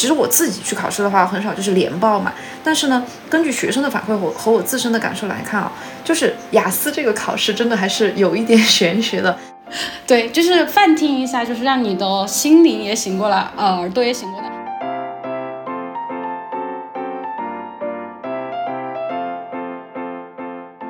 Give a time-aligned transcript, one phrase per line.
[0.00, 2.32] 其实我自己去考试的话，很少就是连报嘛。
[2.64, 5.70] 但是呢，根据学生的反馈和和我自身的感受来看啊，
[6.02, 9.36] 就是雅思这个考试真的还是有一点玄学的。
[10.08, 14.48] 对，就是泛听一下，就是让你的心灵也醒过来，呃，耳朵也醒过来。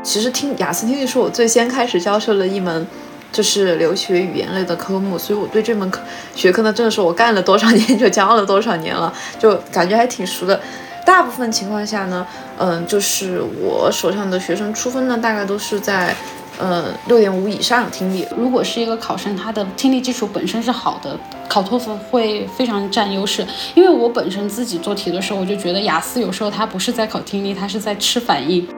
[0.04, 2.86] 其实听雅思听力是我最先开始教授的一门，
[3.32, 6.00] 就是留学语言类的科目，所以我对这门课
[6.34, 10.60] 学科呢，真的是我干了多少年就教了多少年了，就感觉还挺熟的。
[11.04, 12.26] 大部分情况下呢，
[12.58, 16.14] 嗯，就是我手上的学生出分呢，大概都是在。
[16.58, 18.26] 呃，六点五以上听力。
[18.36, 21.18] 如果是一个考生，他的听力基础本身是好的，
[21.48, 23.46] 考托福会非常占优势。
[23.74, 28.68] 因为我本身自己做题的时候，我就觉得雅思有时候它不是在考听力，它是在吃反应。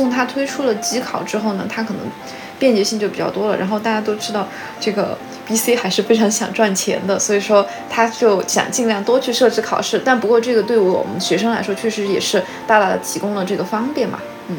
[0.00, 2.00] 自从它推出了机考之后呢，它可能。
[2.58, 4.46] 便捷性就比较多了，然后大家都知道
[4.78, 10.02] 这个 B C 还是非常想赚钱的，所以说他就想尽量多去设置考试。
[10.04, 14.18] 但不过这个对我们学生来说，确实也是大大的提供了这个方便嘛。
[14.48, 14.58] 嗯。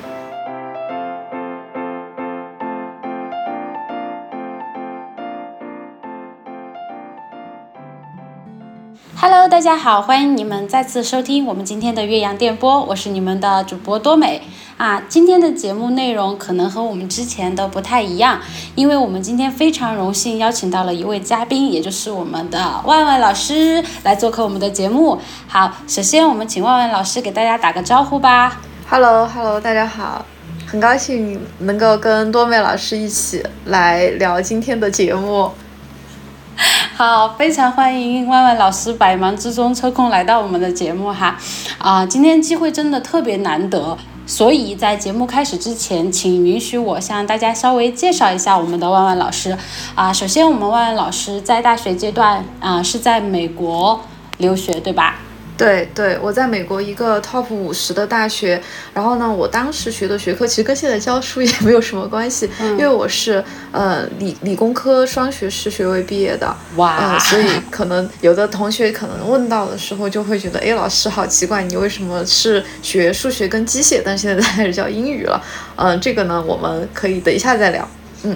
[9.15, 14.41] Hello，大家好，欢迎你们再次收听我们今天的岳阳电波，我是你们的主播多美。
[14.81, 18.41] 啊，今天的节目内容可能和我们之前的不太一样，
[18.73, 25.19] 因为我们今天非常荣幸邀请到了一位嘉宾，也就是我们的万万老师来做客我们的节目。
[25.47, 28.59] 好，首先我们请万万老师给大家打个招呼吧。
[28.89, 30.25] Hello，Hello，大家好，
[30.65, 35.51] 很高兴能够跟多美老师一起来聊今天的节目。
[37.03, 41.35] 好，非常欢迎万万老师百忙之中抽空来到我们的节目哈。
[41.79, 43.97] 啊，今天机会真的特别难得。
[44.27, 49.57] 所以在节目开始之前，请允许我向大家稍微介绍一下我们的万万老师。
[49.95, 53.99] 啊，首先我们万万老师在大学阶段啊是在美国
[54.37, 55.15] 留学，对吧？
[55.61, 58.59] 对对，我在美国一个 top 五十的大学，
[58.95, 75.39] 然后呢，我当时学的学科其实跟现在教书也没有什么关系，因为我是呃理理工科双学士学位毕业的，哇，所以可能有的同学可能问到的时候就会觉得，哎，老师好奇怪，你为什么是学数学跟机械，但现在开始教英语了？
[75.75, 77.87] 嗯，这个呢，我们可以等一下再聊，
[78.23, 78.35] 嗯。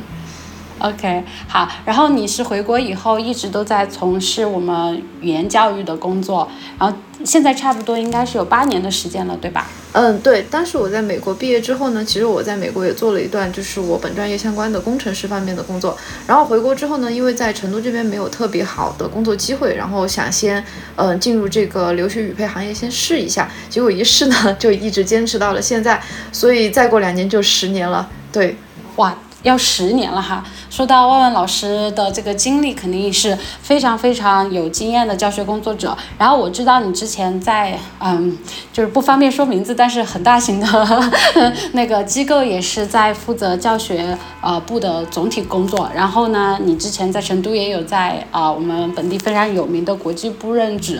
[0.79, 9.67] OK，好，然后你是回国以后一直都在从事我们语言教育的工作，然后现在差不多应该是有八年的时间了，对吧？
[9.93, 10.41] 嗯，对。
[10.51, 15.97] 当时我在美国毕业之后呢，其实我在美国也做了一段就是我本专业相关的工程师方面的工作。
[16.27, 20.61] 然后回国之后呢，因为在成都这边没有特别好的工作机会，然后想先
[20.97, 26.03] 嗯进入这个留学语配行业先试一下，结果一试呢就一直坚持到了现在，
[26.33, 28.09] 所以再过两年就十年了。
[28.33, 28.57] 对，
[28.97, 29.17] 哇。
[29.45, 30.43] 要十年了哈。
[30.69, 35.95] 说到万万老师的这个经历，肯定是非常非常有经验的教学工作者。
[36.17, 38.37] 然后我知道你之前在嗯，
[38.73, 41.11] 就是不方便说名字，但是很大型的
[41.73, 45.89] 那个机构也是在负责教学呃部的总体工作。
[45.95, 50.99] 然后呢，你之前在成都也有在啊我们本地非常有名的国际部任职。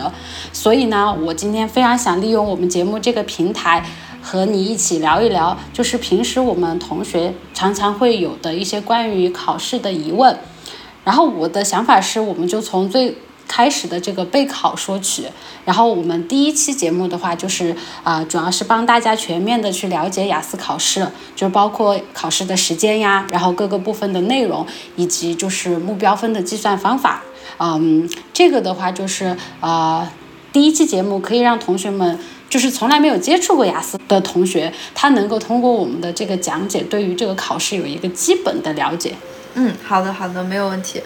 [0.52, 3.84] 所以呢，我今天非常想利用我们节目这个平台。
[4.26, 10.36] 和你一起聊一聊，就是平时我们同学常常会有的一些关于考试的疑问。
[11.04, 13.16] 然后我的想法是，我们就从最
[13.46, 15.28] 开始的这个备考说起。
[15.64, 21.06] 然后我们第一期节目的话，就是啊，主要是帮大家全面的去了解雅思考试，
[21.36, 24.66] 就包括考试的时间呀，然后各个部分的内容，
[24.96, 27.22] 以及就是目标分的计算方法。
[27.58, 30.12] 嗯，这个的话就是啊，
[30.52, 32.18] 第一期节目可以让同学们。
[32.48, 39.14] 就是从来没有接触过雅思的同学，他能够通过我们的这个讲解，对于这个考试有一个基本的了解。
[39.54, 41.02] 嗯，好的，好的，没有问题。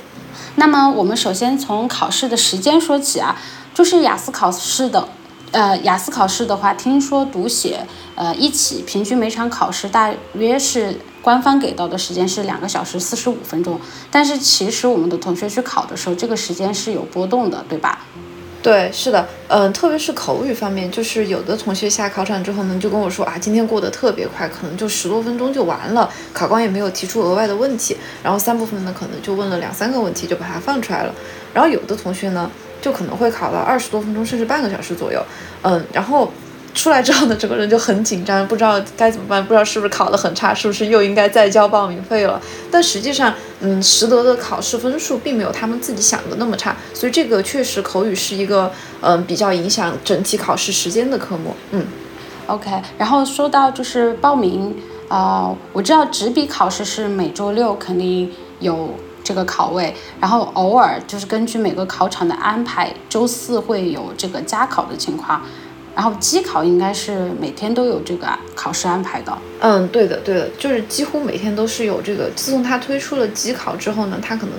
[0.57, 3.39] 那么我们首先从考试的时间说起啊，
[3.73, 5.09] 就是雅思考试的，
[5.53, 7.87] 呃，雅思考试的话，听说读写，
[8.17, 18.05] 呃，一起平均每场考试大约是官方给到的时间是两个小时四十五分钟，但是其实我们的同学去考的时候，这个时间是有波动的，对吧？
[18.63, 31.15] 对，是的，嗯，特别是口语方面，就是有的同学下考场之后呢，就跟我说啊，今天过得特别快，可能就十多分钟就完了，考官也没有提出额外的问题，然后三部分呢，可能就问了两三个问题就把它放出来了，
[31.55, 32.51] 然后有的同学呢，
[32.83, 35.25] 就可能会考到二十多分钟，甚至半个小时左右，
[35.63, 36.31] 嗯，然后。
[36.73, 42.41] 出来之后呢，整个人就很紧张，不知道该怎么办，不知道是不是考得很差，是不是又应该再交报名费了。
[42.71, 48.71] 但实际上，嗯，实得的考试分数并没有他们自己想的那么差，所以这个确实口语是一个
[49.01, 51.55] 嗯比较影响整体考试时间的科目。
[51.71, 51.87] 嗯
[52.47, 52.71] ，OK。
[52.99, 54.77] 然后说到就是报名，
[55.09, 58.95] 啊，我知道纸笔考试是每周六肯定有。
[59.23, 65.43] 这个考位，然后偶尔就是根据每个考场的安排，周四会有这个加考的情况。
[65.95, 69.37] 然后机考应该是每天都有这个考试安排的。
[69.61, 72.31] 嗯，对的，对的，就是几乎每天都是有这个。
[72.37, 74.55] 自从它推出了机考之后呢，它可能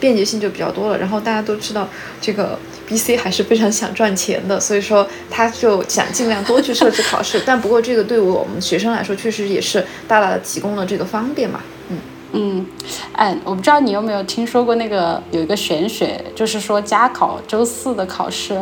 [0.00, 0.98] 便捷性就比较多了。
[0.98, 1.86] 然后大家都知道，
[2.20, 7.42] 这个 B C 还是非常想赚钱的，所以说他就想尽量多去设置考试。
[7.44, 11.60] 但不过这个对于我们学生来说，确实也是大大的提供了这个方便嘛。
[11.90, 11.98] 嗯
[12.32, 12.66] 嗯，
[13.12, 18.58] 哎，我不知道你有没有听说过那个有一个玄学，就是说加考周四的考试。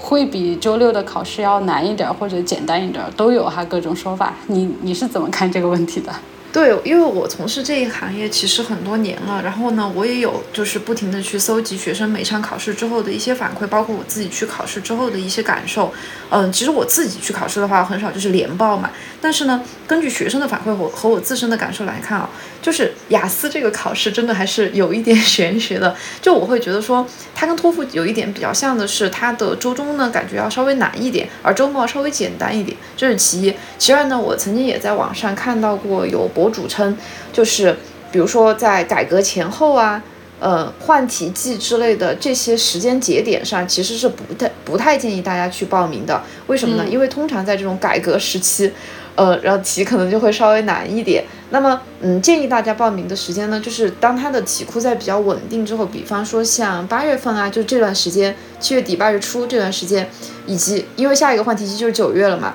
[0.00, 4.34] 会比周六的考试要难一点或者简单一点，都有哈各种说法。
[4.46, 6.10] 你你是怎么看这个问题的？
[6.52, 15.92] 对，因为我从事这一行业其实很多年了，然后呢，我也有就是不停的去搜集学生每场考试之后的一些反馈，包括我自己去考试之后的一些感受。
[16.28, 18.90] 嗯，其实我自己去考试的话，很少就是连报嘛。
[19.20, 22.28] 但是呢，根据学生的反馈和和我自身的感受来看啊，
[22.62, 25.94] 就是雅思这个考试真的还是有一点玄学的。
[26.22, 33.54] 就我会觉得说，它跟托福有一点比较像的是，它的周中呢感觉要稍微难一点，而周末稍微简单一点，这是其一。
[33.76, 36.30] 其二呢，我曾经也在网上看到过有。
[36.32, 36.96] 博主称，
[37.32, 37.76] 就是
[38.12, 40.00] 比如说在改革前后啊，
[40.38, 46.22] 呃，换题季之类的这些时间节点上，其实是不太不太建议大家去报名的。
[46.46, 46.84] 为什么呢？
[46.88, 48.72] 因为通常在这种改革时期，
[49.16, 51.24] 呃，然后题可能就会稍微难一点。
[51.50, 60.08] 那么，嗯，建议大家报名的时间呢，就是当它的题库在比较稳定之后，比方说像八月份啊，就这段时间，七月底八月初这段时间，
[60.46, 62.54] 以及因为下一个换题期就是九月了嘛，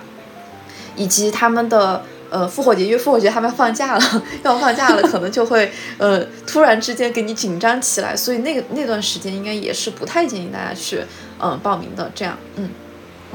[0.95, 2.03] 以及他们的。
[2.31, 10.99] 呃，复活节，因为复活节他们要放假了，要放假了，可能就会呃突然之间给你紧张起来，所以那个那段时间应该也是不太建议大家去
[11.39, 12.11] 嗯报名的。
[12.15, 12.67] 这样，嗯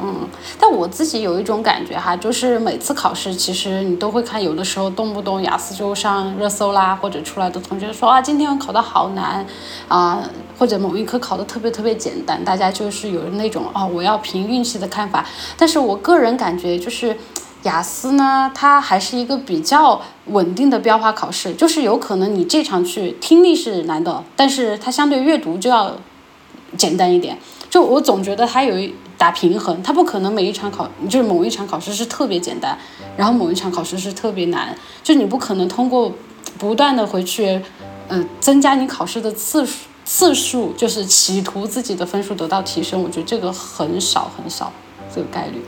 [0.02, 9.44] 嗯，但我自己有一种感觉哈，就是每次考试其实你都会看，有的时候动不动雅思就上热搜啦，或者出来的同学说啊，今天我考的好难
[9.88, 10.22] 啊，
[10.58, 15.26] 或者某一科考的特别特别简单，大家就是有那种啊我要凭运气的看法。
[15.56, 17.16] 但是我个人感觉就是。
[17.64, 25.94] 雅思呢，它还是一个比较稳定的标化考试，就是有可能你这场去听力是难的，但是它相对阅读就要
[26.78, 27.36] 简单一点。
[27.68, 32.78] 就我总觉得它有一打平衡，它不可能每一场考就是某一场考试是特别简单，
[33.18, 36.10] 然后某一场考试是特别难，就你不可能通过
[36.58, 37.60] 不断的回去，
[38.08, 39.74] 呃，增加你考试的次数
[40.06, 43.02] 次数，就是企图自己的分数得到提升。
[43.02, 44.72] 我觉得这个很少很少
[45.14, 45.62] 这个概率。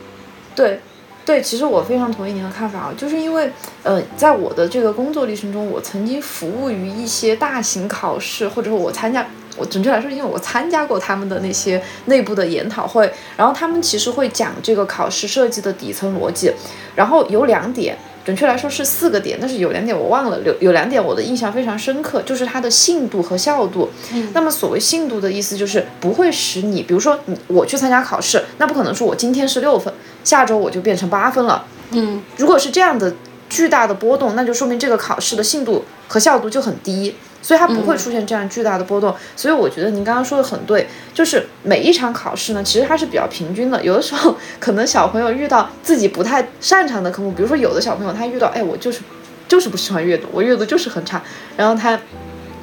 [0.56, 0.80] 对。
[1.24, 3.48] 对，其实我非常同意您的看法啊，就是因为，
[3.84, 9.24] 呃，在我的这个工作历程中，我曾经服务于一些大型考试，或者说我参加，
[9.56, 16.52] 我准确来说，因为我参加过他们的那些内部的研讨会，然后他们其实会讲这个考试设计的底层逻辑，
[16.94, 17.96] 然后有两点。
[18.24, 20.38] 准确来说是四个点，但是有两点我忘了。
[20.42, 23.90] 有有两点我的印象非常深刻，就是它的信度和效度。
[24.14, 31.66] 嗯，那么所谓信度的意思就是不会使你，比如说你我去参加考试，那不可能说我今天是六分，下周我就变成八分了。
[31.90, 33.12] 嗯，如果是这样的
[33.48, 37.16] 巨大的波动，那就说明这个考试的信度和效度就很低。
[37.42, 43.82] 所以它不会出现这样巨大的波动，所以我觉得您刚刚说的很对，就是每一场考试呢，其实它是比较平均的。
[43.82, 49.00] 有的时候可能小朋友遇到自己不太擅长的科目，比如说有的小朋友他遇到，哎，我就是
[49.48, 51.20] 就是不喜欢阅读，我阅读就是很差，
[51.56, 51.98] 然后他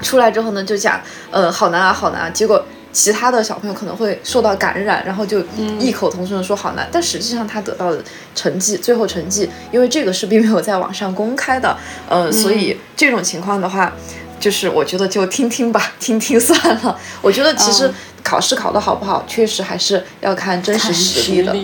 [0.01, 2.29] 出来之后呢，就讲，呃，好难啊，好难啊。
[2.29, 5.43] 结果其他的小朋友可能会受到感染，然后就
[5.77, 8.01] 异口同声的说好难，但实际上他得到的
[8.33, 11.75] 成绩，最后成绩，因为这个是并没有在网上公开的，
[12.07, 13.93] 呃，所以这种情况的话。
[14.39, 16.97] 就是我觉得就听听吧， 听听算了。
[17.21, 17.91] 我觉得其实
[18.23, 21.55] 考试考得好不好，确实还是要看真实实力的。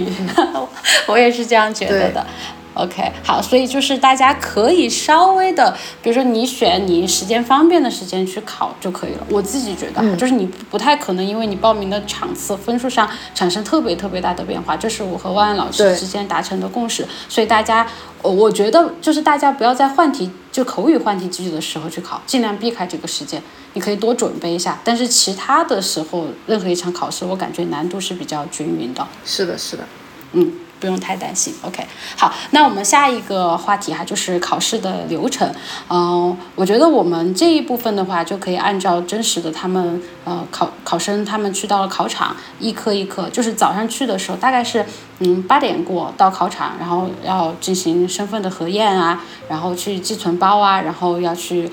[1.08, 2.26] 我也是这样觉得的。
[2.74, 9.26] OK，好，所以就是大家可以稍微的，比如说你选你时间方便的时间去考就可以了。
[9.30, 17.08] 我自己觉得，就是你不太可能因为你报名的场次分数上产生特别特别大的变化，这是我和万万老师之间达成的共识。
[17.30, 17.88] 所以大家，
[18.22, 23.44] 我我觉得就是大家不要在换题就口语换题机制的时候去考，尽量避开这个时间。
[23.74, 29.06] 你可以多准备一下，但是其他的时候任何一场考试，我感觉难度是比较均匀的。
[29.26, 29.86] 是的，是的，
[30.32, 30.54] 嗯。
[30.80, 31.86] 不用太担心，OK。
[32.18, 35.50] 好，那我们下一个话题哈，就是考试的流程。
[35.90, 44.86] 嗯，我觉得我们这一部分的话，就可以按照真实的他们呃考考生他们去到了考场，一科一科，就是早上去的时候大概是
[45.20, 51.72] 嗯八点过到考场，然后要进行身份的核验啊，然后去寄存包啊，然后要去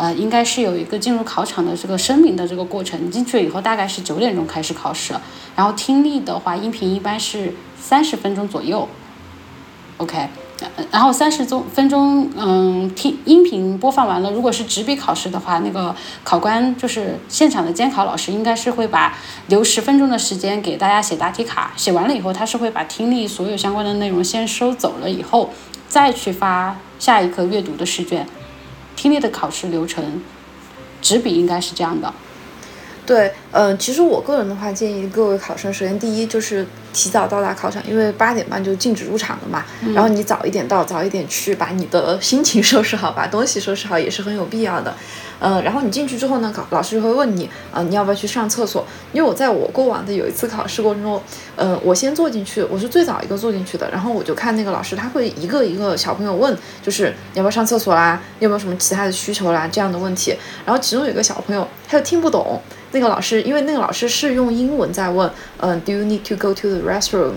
[0.00, 2.98] 呃应该是有一个进入考场的这个声明的这个过程。
[3.04, 5.14] 你进去以后大概是九点钟开始考试，
[5.54, 7.54] 然后听力的话，音频一般是。
[7.82, 8.86] 三十分钟左右
[9.96, 10.28] ，OK，
[10.90, 14.30] 然后三十钟分钟，嗯，听音频播放完了。
[14.30, 19.16] 如果是纸笔考试的话，那个考官就是现场的监考老师，应该是会把
[19.48, 21.72] 留十分钟的时间给大家写答题卡。
[21.74, 25.48] 写完了以后，他是会把听力所有相关的内容先收走了，以后
[25.88, 28.26] 再去发下一课阅读的试卷。
[29.00, 30.20] 听力的考试流程，
[31.00, 32.12] 纸笔应该是这样的。
[33.10, 39.64] 对，嗯，其实我个人的话，建议各位考生，首先第一就是提早到达考场，因为八点半就禁止入场了嘛。
[39.92, 44.94] 然后你早一点到，早一点去，把你的心情收拾好，把东西收拾好，也是很有必要的。
[45.40, 48.86] 嗯，然后你进去之后呢，考老师就会问你，啊，你要不要去上厕所？
[49.12, 51.20] 因为我在我过往的有一次考试过程中，
[51.56, 58.22] 嗯，我先坐进去，我是最早一个坐进去的，然后我就看那个老师，他会一个一个小朋友问，就是你要不要上厕所啦？
[58.38, 59.68] 你有没有什么其他的需求啦？
[59.72, 60.36] 这样的问题。
[60.64, 62.62] 然后其中有一个小朋友，他就听不懂。
[62.92, 67.32] 那个老师，因为那个老师是用英文在问，嗯，Do you need to go to the restroom？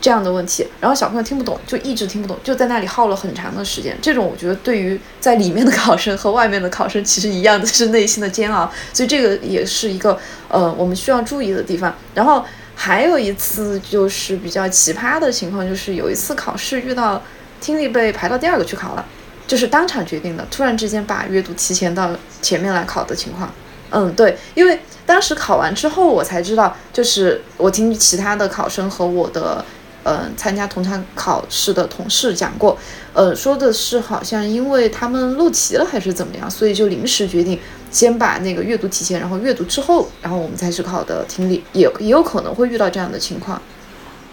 [0.00, 3.96] 这样的问题，然后小朋友听不懂，就一直听不懂，就在那里耗了很长的时间。
[4.02, 10.18] 这种我觉得对于在里面的考生和外面的考生其实一样的是内心的煎熬，所以这个也是一个
[10.48, 11.94] 呃我们需要注意的地方。
[12.14, 12.44] 然后
[12.74, 17.22] 还有一次就是比较奇葩的情况，就是有一次考试遇到
[17.60, 19.06] 听力被排到第二个去考了，
[19.46, 23.48] 就是当场决定的，突然之间把阅读提前到前面来考的情况。
[23.92, 29.64] 嗯，对，因为当时考完之后，我才知道，就是我听其他的考生和我的，
[30.04, 32.76] 嗯，参加同场考试的同事讲过，
[33.12, 37.58] 呃，说的是好像因为他们漏题了还是怎么样，所以就临时决定
[37.90, 43.60] 先把那个阅读提前，然后阅读之后，然后我们再去考的听力，也也有可能会遇到这样的情况。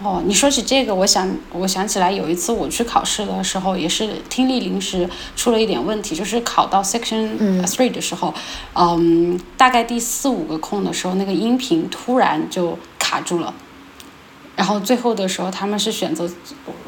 [0.02, 7.28] 哦，你说起这个，我想我想起来有一次我去考试的时候，也是听力临时出了一点问题，就是考到 section
[7.66, 8.32] three 的时候，
[8.74, 13.52] 嗯，大概第四五个空的时候，那个音频突然就卡住了。
[14.60, 16.28] 然后最后的时候，他们是选择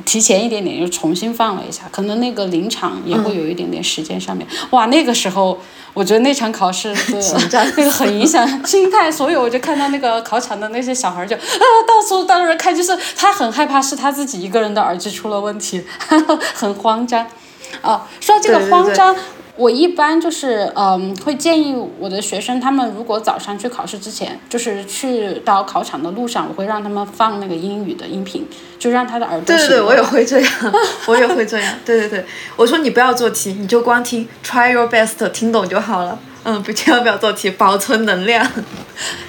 [0.04, 4.46] 提前一点点，又重新放了一下，可能那个临场也会有一点点时间上面。
[4.72, 5.58] 哇，那个时候
[5.94, 7.40] 我觉得那场考试的
[7.74, 15.82] 那个很影响 心态，所以我就看到那个考场的那些小孩就啊到处到处看，就是他很害怕是他自己一个人的耳机出了问题，
[16.54, 17.26] 很慌张。
[17.80, 19.16] 哦，说到这个慌张。
[19.54, 28.46] 我一般就是嗯，会建议我的学生，他们如果早上去考试之前，就是去到考场的路上，我会让他们放那个英语的音频，
[28.78, 29.44] 就让他的耳朵。
[29.44, 30.52] 对对对，我也会这样，
[31.06, 31.74] 我也会这样。
[31.84, 32.24] 对对对，
[32.56, 36.18] 我说你不要做题，你就光听，try your best，听懂就好了。
[36.44, 38.44] 嗯，不，千万不要做题，保存能量。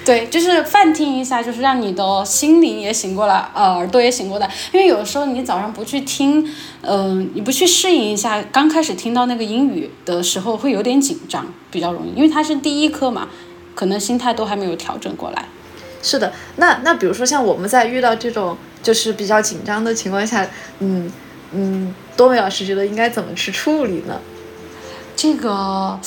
[0.04, 4.50] 对，就是泛听一下，就是让你的心灵也醒过来，呃，耳朵也醒过来。
[4.72, 6.44] 因为有的时候你早上不去听，
[6.80, 13.28] 嗯，你不去适应一下，刚开始听到那个英语的时候会有点紧张，比较容易，因为它是第一课嘛，
[13.76, 15.46] 可能心态都还没有调整过来。
[16.02, 20.44] 是的，那那比如说像我们在遇到这种就是比较紧张的情况下，
[20.80, 21.10] 嗯
[21.52, 24.20] 嗯，多美老师觉得应该怎么去处理呢？
[25.14, 26.00] 这个。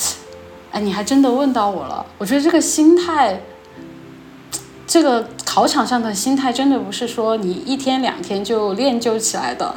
[0.78, 2.06] 哎，你还真的问到我了。
[2.18, 3.40] 我觉得这个心态，
[4.86, 9.74] 这个考场上的心态，真的不是说你一天两天就练就起来的。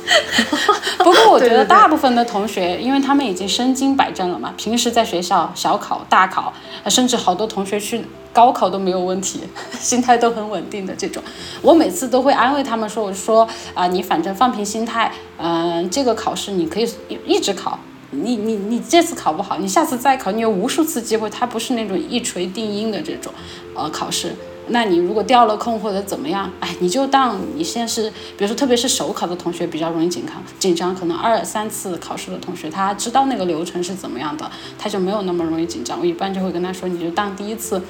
[0.96, 6.50] 不过我觉得大部分的同学，因为他们已经身经百战了嘛，平时在学校小考、大考，
[6.86, 9.42] 甚至好多同学去高考都没有问题，
[9.78, 11.22] 心态都很稳定的这种。
[11.60, 16.88] 我每次都会安慰他们说：“我说啊，你反正放平心态，嗯，这个考试你可以
[17.26, 17.78] 一直考。”
[18.10, 23.32] 你你你这次考不好，你下次再考，你有无数次机会，它不是那种一锤定音的这种，
[23.74, 24.34] 呃，考试。
[24.72, 34.48] 那你如果掉了空或者怎么样，哎，你就当你现在是，比如说特别是首考的同学比较容易紧张，紧张，可能二三次考试的同学他知道那个流程是怎么样的，
[34.78, 35.98] 他就没有那么容易紧张。
[35.98, 37.82] 我一般就会跟他说，你就当第一次，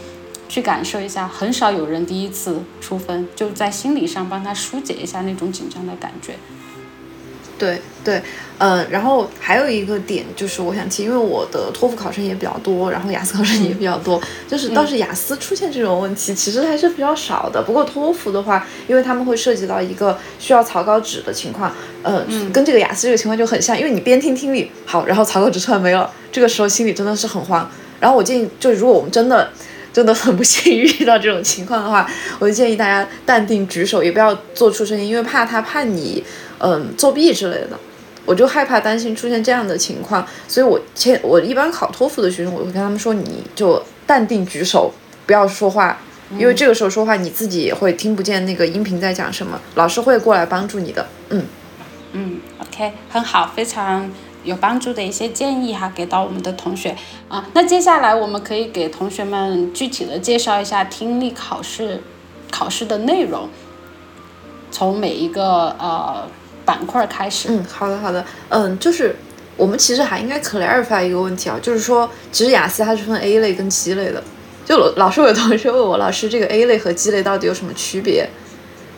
[0.49, 6.37] 去感受一下，很少有人第一次出分，就在心理上帮他疏解一下那种紧张的感觉。
[7.59, 8.23] 对对，
[8.59, 17.63] 嗯，然后还有一个点就是我想提，因为我的托福考生也比较多，然后雅思考生也比较多，就是倒是雅思出现这种问题其实还是比较少的。
[17.63, 21.71] 不过托福的话，因为他们会涉及到一个需要草稿纸的情况，
[22.03, 27.71] 呃，跟这个雅思这个情况就很像，因为你边听听力好，然后草稿纸突然没了，这个时候心里真的是很慌。
[28.01, 29.51] 然后我建议，就如果我们真的
[29.93, 36.25] 真的很不幸 遇到这种情况的话，我就建议大家淡定举手，也不要做出声音，因为怕他判你。
[36.63, 37.81] 嗯，作弊之类的，
[38.27, 44.93] 我就害怕担心出现这样的情况，所以我前我一般考托福的学生，我会跟他们说，你就淡定举手，
[45.27, 45.99] 不要说话，
[46.39, 51.09] 因为这个时候说话你自己也会听不见那个音频在讲什么，老师会过来帮助你的。
[51.31, 51.45] 嗯
[52.13, 54.11] 嗯，OK，很好，非常
[54.45, 56.95] 有帮助的一些建议哈，给到我们的同学
[57.29, 57.47] 啊。
[57.55, 62.03] 那接下来我们可以给同学们具体的介绍一下听力考试
[62.51, 63.49] 考试的内容，
[64.71, 66.29] 从每一个呃。
[66.71, 67.49] 板块开始。
[67.51, 69.17] 嗯，好的好的，嗯，就是
[69.57, 74.23] 我们其实还应该 clarify 一个问题啊，就是说，其实雅思它是分 A 类跟 G 类的。
[74.65, 78.29] 就老师有同学问我，老师这个 A 类和 G 类到底有什么区别？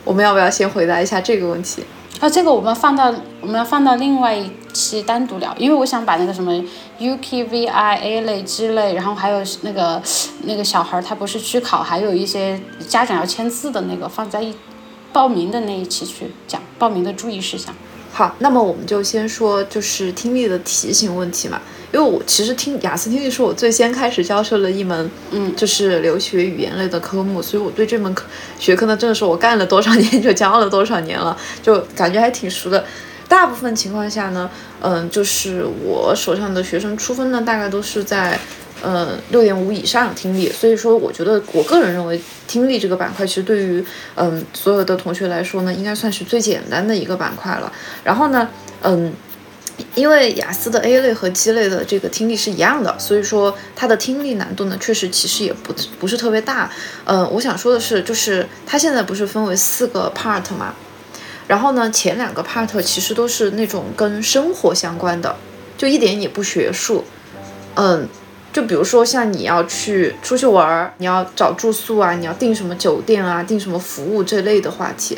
[0.03, 1.83] 我们要不要先回答一下这个问题？
[2.19, 3.11] 啊，这个我们放到
[3.41, 6.53] 我们要放到另外一期单独聊，因为我想把那个什么
[6.99, 9.99] UKVI A 类、G 类，然后还有那个
[10.43, 14.53] 那个小孩他不是去考，还有一些家长要签字的那个放在一
[15.13, 17.73] 报名的那一期去讲报名的注意事项。
[18.11, 21.59] 好，那么我们就先说就是听力的题型问题嘛，
[21.91, 28.25] 因为我其实听雅思听力是我最先开始教授的一门，嗯，就是留学语言类的科目，所以我对这门课
[28.59, 32.85] 学科呢，真的是我干了多少年就教了多少年了，就感觉还挺熟的。
[33.27, 34.47] 大部分情况下呢，
[34.81, 38.39] 嗯，就是我手上的学生出分呢，大概都是在。
[38.83, 43.83] 呃，六点五以上听力，所以说我觉得我个人认为听力这个板块其实对于
[44.15, 47.71] 嗯所有的同学来说呢，应该算是最简单的一个板块了。
[48.03, 48.49] 然后呢，
[48.81, 49.13] 嗯，
[49.95, 56.69] 因为雅思的 A 类和 G 类的这个听力是一样的，所以说它的听力难度呢，确实其实也不不是特别大。
[57.05, 60.75] 嗯，我想说的是，就是它现在不是分为四个 part 嘛，
[61.47, 65.33] 然后呢，前两个 part 其实都是那种跟生活相关的，
[65.77, 67.05] 就一点也不学术。
[67.75, 68.09] 嗯。
[68.53, 75.17] 就比如说像你要去出去玩儿，你要找住宿啊，你要订什么酒店啊，订什么服务这类的话题，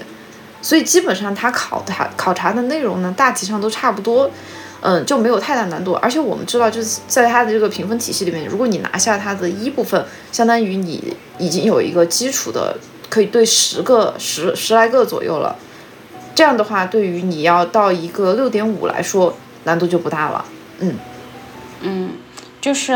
[0.61, 4.31] 所以基本上他考察考察的内容呢，大体上都差不多，
[4.79, 5.93] 嗯，就没有太大难度。
[5.95, 12.77] 而且我们知道，就是在他的这个评分体系里面，如果你拿下它的一部分，相当于你已经有一个基础的，
[13.09, 15.57] 可以对十个十十来个左右了。
[16.33, 20.45] 这样的话，对于你要到一个六点五来说，难度就不大了。
[20.79, 20.95] 嗯
[21.81, 22.11] 嗯。
[22.65, 22.93] 就是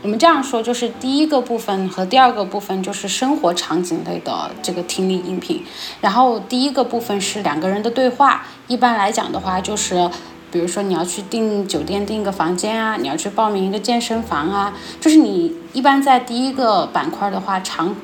[0.00, 5.62] 我们这样说，就是第一个部分和第二个部分就是生活场景类的这个听力音频，
[6.00, 8.46] 然后第一个部分是两个人的对话。
[8.66, 10.10] 一般来讲的话，就是
[10.50, 17.94] 比如说你要去订酒店订个房间啊，你要去报名一个健身房啊，就是你一般在第一个板块的话，常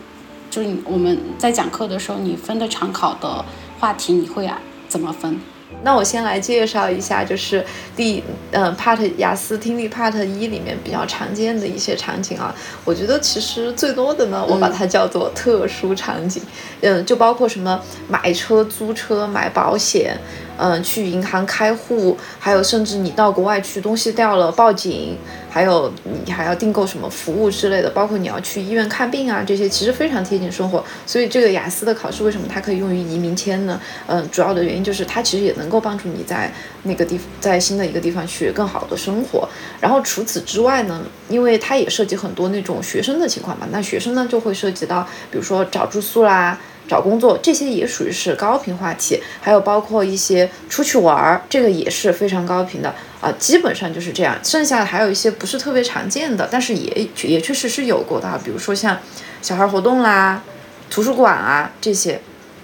[0.50, 3.42] 就是我们在讲课的时候，你分的常考的
[3.78, 5.40] 话题，你会啊怎么分？
[5.82, 7.64] 那我先来介绍一下，就是
[7.96, 12.54] 第嗯 Part 雅思听力 Part 一里面比较常见的一些场景啊。
[12.84, 16.42] 我觉得其实最多的呢，我把它叫做特殊场景，
[16.82, 20.18] 嗯，就包括什么买车、租车、买保险。
[20.62, 25.16] 嗯，去银行开户，还有甚至你到国外去东西掉了报警，
[25.48, 25.90] 还有
[26.26, 30.84] 你还要订购什么服务之类的，包括你要去医院看病啊，这些其实非常贴近生活。
[31.06, 33.80] 所以这个雅思的考试为什么它可以用于移民签呢？
[34.06, 39.48] 嗯，主要的原因就是它其实也能够帮助你在那个地在新的一个地方去更好的生活。
[39.80, 46.60] 然后除此之外呢，因为它也涉及很多那种学生的情况嘛，那学生呢就会涉及到，比如说找住宿啦。
[46.90, 54.36] 找工作这些也属于是高频话题，还有包括一些出去玩儿，这个也是非常高频的啊，基本上就是这样。
[54.42, 58.98] 剩下的还有一些不是特别常见的，但是也也确实是有过的，比如说像
[59.40, 60.42] 小孩活动啦、
[60.90, 62.20] 图书馆啊这些，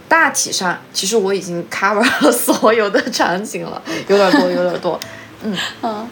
[0.08, 4.98] 大体上其实我已经 cover 了所有的场景了，有点多，有点多，
[5.44, 6.08] 嗯 嗯。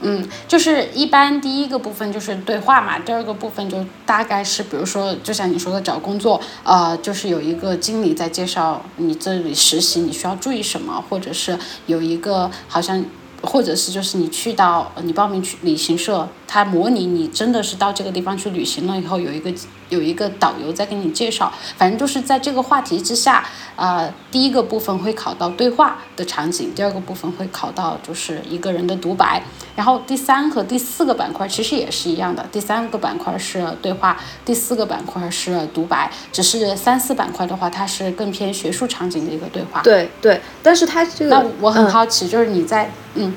[0.00, 13.04] 嗯，就是一般第一个部分就是对话嘛，第二个部分就大概是，比如说，就像你说的找工作，呃，就是有一个经理在介绍你这里实习你需要注意什么，或者是有一个好像。
[13.46, 19.52] 或者是就是你去到你报名去旅行社，他模拟你真的是到这个地方去旅行了以后，有一个
[19.88, 29.42] 有一个导游在给你介绍，反正就是在这个话题之下，呃，第一个部分会考到对话的场景，第二个部分会考到就是一个人的独白，
[29.74, 39.82] 然后第三和第四个板块其实也是一样的，第三个板块是对话，第四个板块是独白，只是三四板块的话，它是更偏学术场景的一个对话。
[39.82, 43.34] 对对，但是它这个，那我很好奇，就是你在嗯。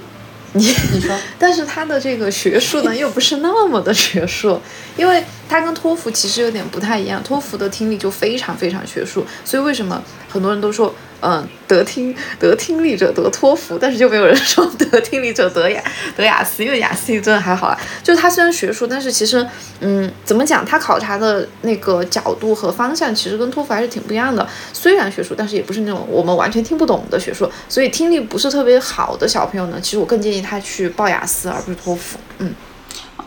[0.53, 4.59] 你你说， 但是他的这个学术呢，又不是那么的学术，
[4.97, 7.23] 因为它跟托福其实有点不太一样。
[7.23, 10.93] 托福的听力就非常非常学术，所以为什么很多人都说？
[11.19, 15.83] 嗯，得听 得听力者得托福，但是就没有人说得听力者得雅
[16.15, 17.75] 得雅思，因为雅思真的还好啊。
[18.03, 19.43] 就是它虽然学术，但是其实，
[19.79, 20.63] 嗯，怎么讲？
[20.63, 24.47] 它考察的那个角度和方向其实跟托福还是挺不一样的。
[24.71, 27.51] 虽然学术，但是也不是那种我们完全听不懂的学术。
[27.67, 32.19] 所以听力不是特别好的小朋友呢，其实我更建议他去报雅思而不是托福。
[32.37, 32.53] 嗯。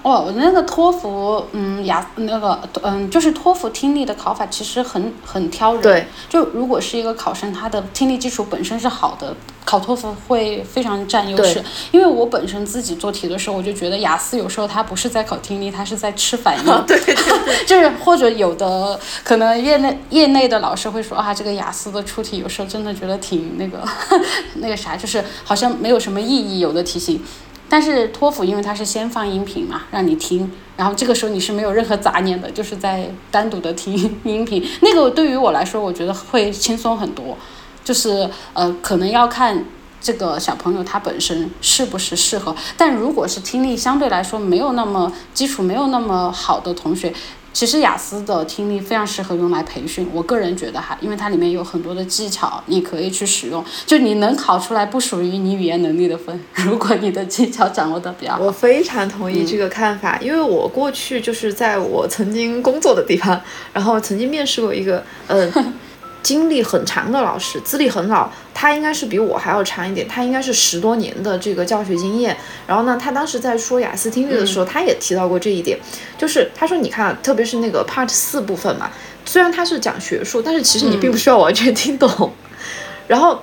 [0.02, 5.82] 哦，那个托福，嗯，雅那个，嗯，就是托福听力的考法其实很很挑人。
[5.82, 11.62] 对，就如果是一个考生，他的听力基础本身是好的，考托福会非常占优势。
[11.92, 16.64] 因为我本身自己做题的时候，我就觉得雅思有时候它不是在考听力，它是在吃反应。
[16.86, 23.86] 对 对对， 就是或者有的可能业内业内的老师会说啊，这个雅思的出题有时候真的觉得挺那个
[24.56, 27.22] 那个啥，就是好像没有什么意义，有的题型。
[27.70, 34.62] 但是托福因为它是先放音频嘛，让你听，然后这个时候你是没有任何杂念的，就是在单独的听音频。
[34.82, 37.38] 那个对于我来说，我觉得会轻松很多。
[37.82, 39.64] 就是呃，可能要看
[40.00, 42.54] 这个小朋友他本身是不是适合。
[42.76, 47.12] 但如果是听力相对来说没有那么基础、没有那么好的同学。
[47.52, 53.64] 其实雅思的听力非常适合用来培训，我个人觉得哈，因为它里面有很多的技巧，你可以去使用。
[53.84, 58.40] 就你能考出来不属于你语言能力的分，如果你的技巧掌握的比较好。
[58.44, 63.40] 我非常同意这个看法，因为我过去就是在我曾经工作的地方，
[63.72, 65.74] 然后曾经面试过一个，嗯。
[66.22, 72.36] 经历很长的老师，资历很老，他应该是比我还要长一点，他应该是十多年的这个教学经验。
[72.66, 75.78] 然后呢，他当时在说雅思听力的时候，他也提到过这一点，
[76.18, 78.90] 就是他说，你看，特别是那个 Part 四部分嘛，
[79.24, 82.32] 虽然他是讲学术，但是其实你并不需要完全听懂。
[83.08, 83.42] 然后，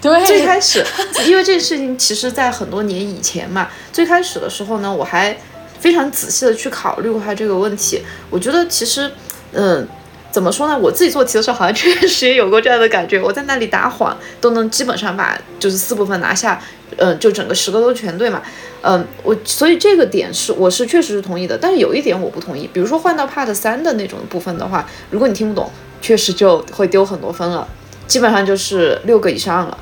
[0.00, 0.84] 对，最开始，
[1.26, 5.36] 因为这个事情其实在很多年以前嘛，最开始的时候呢，我还
[5.78, 8.02] 非常仔细的去考虑过他这个问题。
[8.30, 9.12] 我觉得其实，
[9.52, 9.86] 嗯。
[10.30, 10.78] 怎么说呢？
[10.78, 13.20] 我自己做题的时候，好像 确实也有过这样的感觉。
[13.20, 16.60] 我在那里打晃，都能基本上把就是四部分拿下，
[16.96, 18.42] 嗯，就整个十个都全对嘛。
[18.82, 21.56] 嗯，我所以这个点是我是确实是同意的。
[21.56, 27.66] 但是有一点我不同意，比如说换到 Part 三的那种部分的话，如果你听不懂，确实就会丢很多分了，
[28.06, 29.78] 基本上就是六个以上了。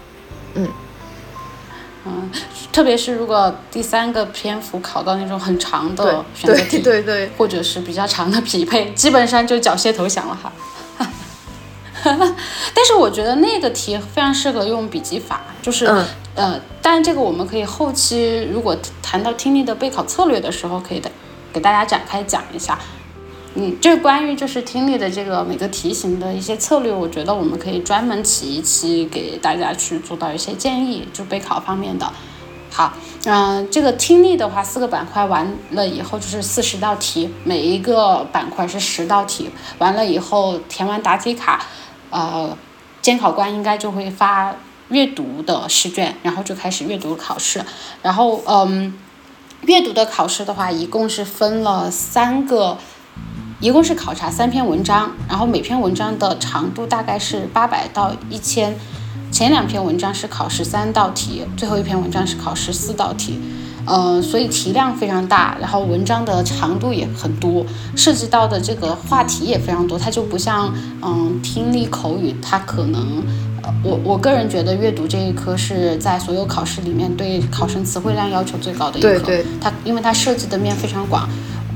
[0.54, 0.68] 嗯。
[2.32, 2.40] 嗯，
[2.72, 10.52] 特别是如果第三个篇幅考到那种很长的选择题，对对，或者是比较长的匹配，基本上就缴械投降了哈。
[12.74, 15.86] 但是我觉得那个题非常适合用笔记法，就是
[16.34, 21.10] 呃，当然这个我们可以后期如果谈到听力的备考策略的时候，可以的
[21.52, 22.78] 给大家展开讲一下。
[23.56, 32.12] 嗯，这关于就是听力的这个每个题型的一些策略，我觉得我们可以专门起一期给大家去做到一些建议，就备考方面的。
[32.72, 32.92] 好，
[33.26, 41.64] 嗯，这个听力的话，四个板块完了以后就是四十道题，每一个板块是十道题，完了以后填完答题卡，
[42.10, 42.58] 呃，
[43.00, 44.56] 监考官应该就会发
[44.88, 47.64] 阅读的试卷，然后就开始阅读考试。
[48.02, 48.98] 然后，嗯，
[49.60, 52.78] 阅读的考试的话，一共是分了三个。
[53.60, 58.74] 一共是考察三篇文章，然后每篇文章的长度大概是八百到一千。
[59.30, 63.40] 前两篇文章是考十三道题，最后一篇文章是考十四道题。
[63.86, 67.64] 呃，所以题量非常大，然后文章的长度也很多，
[67.96, 69.98] 涉及到的这个话题也非常多。
[69.98, 73.22] 它就不像嗯听力口语，它可能
[73.82, 79.08] 我我个人觉得阅读这一科是在所有考试里面对考生词汇量要求最高的一科。
[79.08, 79.46] 对对。
[79.60, 81.28] 它因为它涉及的面非常广。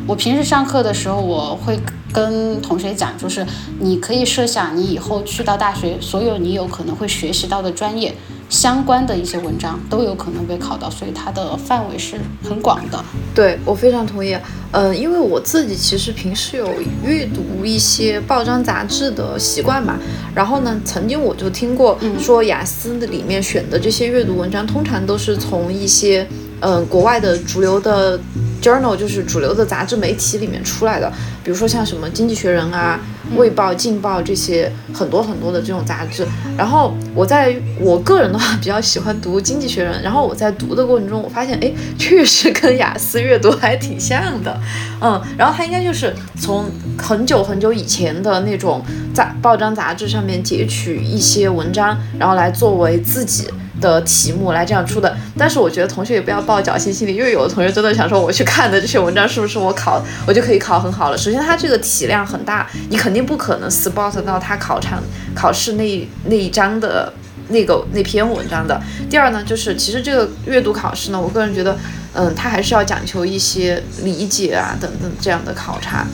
[0.09, 1.79] 我平时上课的时候，我会
[2.15, 3.47] 跟同学讲，就是
[3.79, 8.15] 你可以设想，你以后去到大学，所有你有可能会学习到的专业
[8.49, 13.05] 相关的一些文章，都有可能被考到，所以它的范围是很广的。
[13.35, 14.35] 对我非常同意。
[14.71, 16.67] 嗯，因为我自己其实平时有
[17.05, 19.99] 阅读一些报章杂志的习惯嘛，
[20.35, 26.27] 然后呢，曾经我就听过说，雅思的里面选的这些阅读文章，通常都是从一些
[26.61, 28.19] 嗯国外的主流的。
[28.63, 31.11] Journal 就是主流的杂志媒体里面出来的，
[31.43, 32.99] 比如说像什么《经济学人》啊、
[33.37, 36.27] 《卫报》、《镜报》这些很多很多的这种杂志。
[36.57, 44.61] 然后我在我个人的话比较喜欢读《经济学人》，然后我在读的过程中，我发现哎，确实跟雅思阅读还挺像的，
[45.01, 45.21] 嗯。
[45.37, 46.65] 然后它应该就是从
[46.99, 53.47] 很久很久以前的那种杂报章杂志上面截取一些文章，然后来作为自己。
[53.81, 61.19] 的题目来这样出的，但是我觉得同学也不要抱侥幸心理，因为有的同学真的想说，我去看的这些文章是不是我考我就可以考很好了。
[61.19, 65.03] 首先，它这个体量很大，你肯定不可能 spot 到他考场
[65.35, 67.13] 考试那那一章的
[67.49, 68.81] 那个那篇文章的。
[69.09, 71.77] 第二呢，就是其实这个阅读考试呢，我个人觉得，
[72.15, 76.07] 嗯，它还是要讲求一些理解啊等等这样的考察。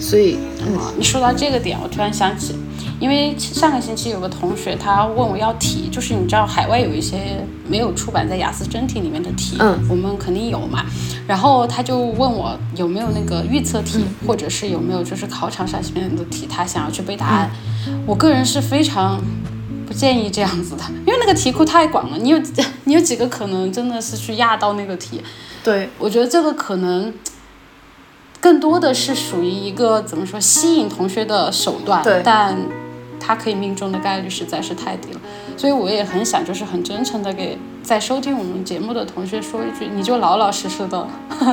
[0.00, 2.56] 所以，嗯，你说到这个点，我突然想起。
[3.02, 10.86] 因为上个星期有个同学他问我要题，就是你知道海外有一些没有出版在雅思真题里面的题，嗯，我们肯定有嘛。
[11.26, 17.50] 然后他就问我有没有那个预测题，或者是有没有就是考场上面的题，他想要去背答案。
[18.06, 19.20] 我个人是非常。
[19.84, 22.40] 不建议这样子的，因为那个题库太广了，你有
[22.84, 25.20] 你有几个可能真的是去压到那个题？
[25.62, 27.12] 对，我觉得这个可能
[28.40, 32.56] 更多的是属于一个怎么说吸引同学的手段，对但
[33.24, 35.20] 它可以命中的概率实在是太低了，
[35.56, 41.06] 所以我也很想就是很真诚的给在收听我们节目的同学说一句，你就老老实实的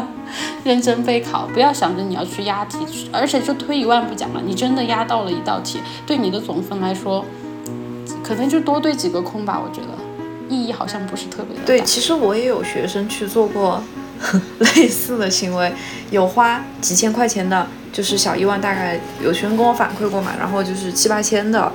[0.66, 2.80] 认真备考，不要想着你要去押题，
[3.12, 7.24] 而且就退一万步讲了，你真的押到了一道题，对你的总分来说，
[8.24, 9.88] 可能就多对几个空吧，我觉得
[10.50, 11.68] 意义好像不是特别的大。
[11.68, 13.82] 对，其实我也有学生去做过
[14.60, 15.72] 类似的行为，
[16.12, 21.72] 有花几千块钱的，就是小一万，大概有学生跟我反馈过嘛，然后就是七八千的，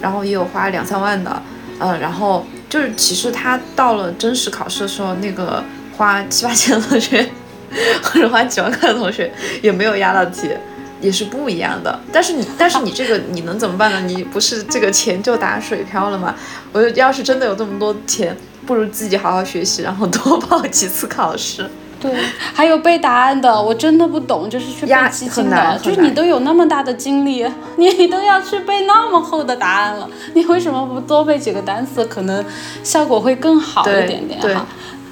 [0.00, 1.42] 然后也有花两三万的，
[1.78, 5.62] 嗯，然后就是其实他到了真实考试的时候，那个
[5.96, 7.28] 花七八千的同学
[8.02, 9.32] 或者花几万块的同学
[9.62, 10.48] 也没有压到题。
[11.00, 14.00] 也是不一样的，但是你，但是你这个你能怎么办呢？
[14.00, 16.34] 你不是这个钱就打水漂了吗？
[16.72, 21.70] 我要是真的有这么多钱，不如自己好好学习，然后多报几次考试。
[22.00, 22.12] 对，
[22.54, 32.04] 还有背答案的，我真的不懂，就是去背呀基金的，就是你都有那么大的精力， 你都要去背那么厚的答案了， 你为什么不多背几个单词？
[32.06, 32.44] 可能
[32.82, 34.66] 效果会更好一点点哈。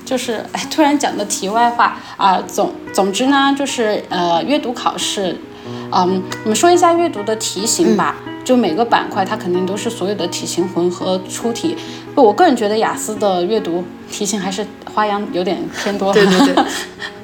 [0.05, 5.37] 就是哎，突然讲的题外话啊、总总之呢，就是呃，阅读考试，
[5.93, 8.15] 嗯，我们说一下阅读的题型吧。
[8.25, 11.77] 嗯就每个板块，它肯定都是所有的题型混合出题。
[12.15, 14.65] 我个人觉得雅思的阅读题型还是
[14.97, 16.11] 花样有点偏多。
[16.11, 16.65] 对对对，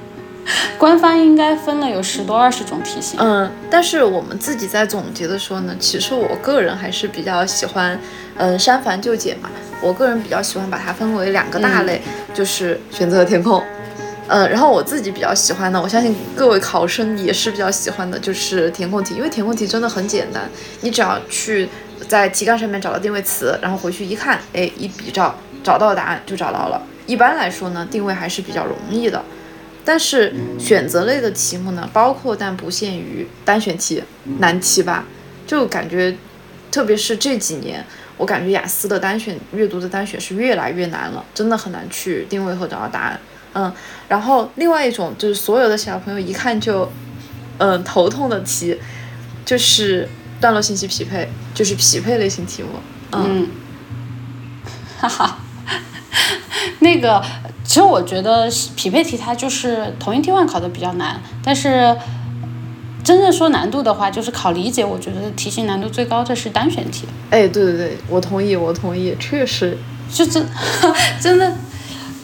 [0.76, 3.18] 官方应该分了有十多二十种题型。
[3.18, 7.98] 嗯，但是我们自己在总结的时候呢，其实我个人还是比较喜欢，
[8.36, 9.48] 嗯，删繁就简嘛。
[9.80, 12.02] 我个人比较喜欢把它分为两个大类，
[12.34, 13.62] 就是选择和填空。
[14.28, 20.42] 嗯，然后我自己比较喜欢的，我相信各位考生也是比较喜欢的，就是填空题，因为填空题真的很简单，
[20.82, 21.70] 你只要去
[22.06, 26.80] 在题干上面找到定位词，然后回去一看，哎，一比照，找到答案就找到了。
[27.06, 29.24] 一般来说呢，定位还是比较容易的。
[29.84, 34.02] 但是选择类的题目呢，包括但不限于单选题、
[34.38, 35.04] 难题吧，
[35.44, 36.16] 就感觉，
[36.70, 37.84] 特别是这几年，
[38.16, 43.20] 我感觉雅思的单选阅读的单选是越来越难了，真的很难去定位和找到答案。
[43.54, 43.72] 嗯，
[44.08, 46.88] 然后另外一种就是所有的小朋友一看就，
[47.58, 48.78] 嗯头痛的题，
[49.44, 50.08] 就是
[50.40, 52.68] 段落信息匹配，就是匹配类型题目。
[53.10, 53.48] 嗯，嗯，
[55.00, 55.38] 哈哈，
[56.80, 57.22] 那个，
[57.64, 61.96] 其实我觉得匹配题它就是同一 T one 考的比较难，但是
[63.02, 69.76] 真正说难度的话，就是考理解，我觉得题型难度最高的是单选题，哎，对对对，我同意，我同意，确实，
[70.12, 70.46] 就 真
[71.20, 71.52] 真的。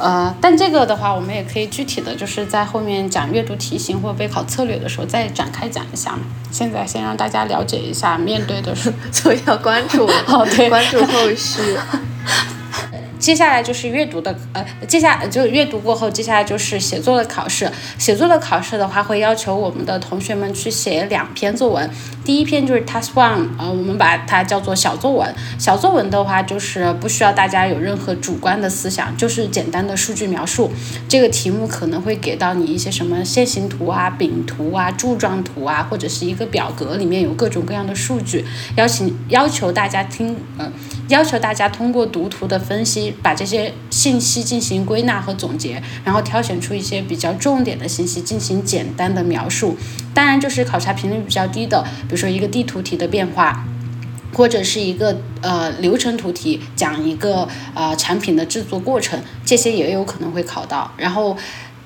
[0.00, 6.20] 呃，但这个的话，我们也可以具体的就是在后面讲阅读题型或备考策略的时候再展开讲一下嘛。
[6.52, 11.76] 现在先让大家了解一下面对的 是所以要关注，哦对关注后续。
[13.18, 17.70] 接下来就是阅读的，呃，接下就阅读过后，接下来就是写作的考试。
[17.98, 21.90] 写作的考试的话，会要求我们的同学们去写两篇作文。
[22.24, 25.34] 第一篇就是 Task One，呃，我们把它叫做小作文。
[25.58, 30.70] 小作文的话，就是不需要大家有任何主观的思想，就是简单的数据描述。
[31.08, 38.44] 这个题目可能会给到你一些什么线形图啊、饼图啊、柱状图啊，或者是一个表格里面有各种各样的数据，
[38.76, 40.70] 邀请要求大家听，呃，
[41.08, 49.76] 要求大家通过读图的分析，把这些信息进行归纳和总结，然后挑选出一些比较重点的信息进行简单的描述。
[50.14, 53.64] 当然，就是考察频率比较低的，比如说一个地图题的变化。
[54.34, 60.92] 或者是一个呃流程图题，讲一个呃产品的制作过程，这些也有可能会考到。
[60.98, 61.34] 然后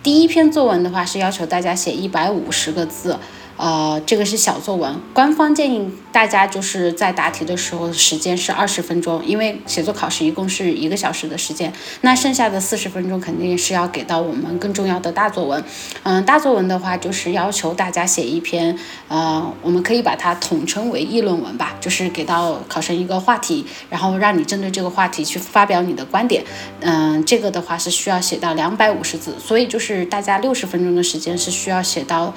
[0.03, 3.17] 第一篇作文的话是要求大家写一百五十个字，
[3.63, 4.93] 呃，这个是小作文。
[5.15, 15.63] 官方建议大家就是在答题的时候时间是二十分钟，因为写作考试一共是一个小时的时间，那剩下的四十分钟肯定是要给到我们更重要的大作文。
[16.03, 26.43] 嗯，大作文的话就是要求大家写一篇，呃，我们可以把它统称为议论文吧，就是给到考生一个话题，然后让你针对这个话题去发表你的观点。
[26.81, 32.35] 嗯，这个的话是需要写到两百五十字，所以就是大家六十分钟的时间是需要写到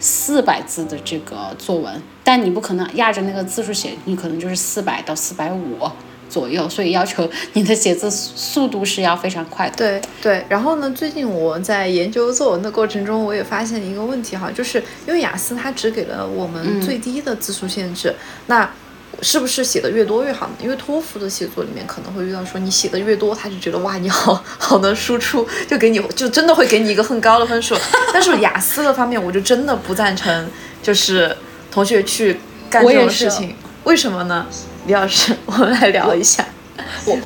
[0.00, 5.78] 四百字的这个作文，但你不可能压着那个字数写，你可能就是四百到四百五
[6.28, 9.76] 左右，所以要求 你的写字速度是要非常快的。
[9.76, 18.14] 对对，然后呢，最近我在研究作文的过程中，我也发现一个问题哈，就是因为雅思它只给了我们最低的字数限制，
[18.46, 18.70] 那
[19.20, 20.52] 是不是写的越多越好呢？
[20.62, 27.76] 因为托福的写作里面可能会遇到说你写的越多，他就觉得哇你好好能输出，就给你就真的会给你一个很高的分数。
[28.12, 30.48] 但是雅思的方面，我就真的不赞成，
[30.82, 31.36] 就是
[31.70, 32.38] 同学去
[32.70, 33.56] 干这种事情。
[33.84, 34.46] 为什么呢？
[34.86, 36.44] 李老师，我们来聊一下。
[37.04, 37.18] 我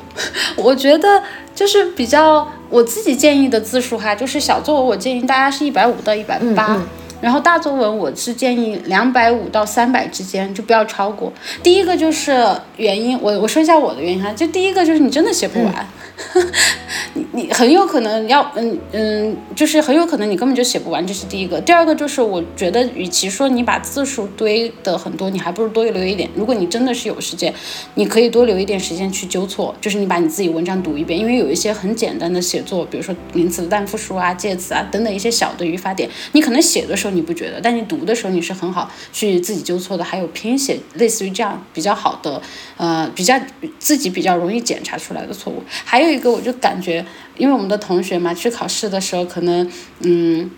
[0.55, 1.21] 我觉得
[1.53, 6.81] 就是比较我自己建议的字数哈，就是小作文我建议大家是一百五到一百八。
[7.23, 11.31] 然后大作文我是建议两百五到三百之间，就不要超过。
[11.63, 15.87] 第一个就是原因，我我说一下我的原因哈，就第一个就是你真的写不完。
[17.15, 21.59] 你你很有可能要嗯嗯，就是很有可能你根本就写不完，这是第一个。
[21.61, 26.29] 第二个就是我觉得，与其说你把字数堆的很多，你还不如多留一点。
[26.35, 27.53] 如果你真的是有时间，
[27.95, 40.03] 你可以多留一点时间去纠错，就是你把你自己文章读一遍，因为有一些很简单的写作，比如说名词的单复数啊、介词啊等等一些小的语法点，你可能写的时候你不觉得，但你读的时候你是很好去自己纠错的。
[40.03, 42.41] 还有拼写，类似于这样比较好的，
[42.77, 43.39] 呃，比较
[43.79, 46.13] 自己比较容易检查出来的错误，还有。
[46.13, 47.03] 一个我就感觉，
[47.37, 49.67] 因为我们的同学嘛，去考试的时候可能，
[50.01, 50.51] 嗯，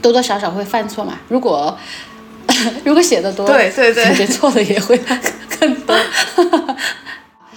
[0.00, 1.18] 多多少少会犯错嘛。
[1.28, 1.76] 如果
[2.82, 4.98] 如果写的多，对对对，写错的也会
[5.60, 5.94] 更多。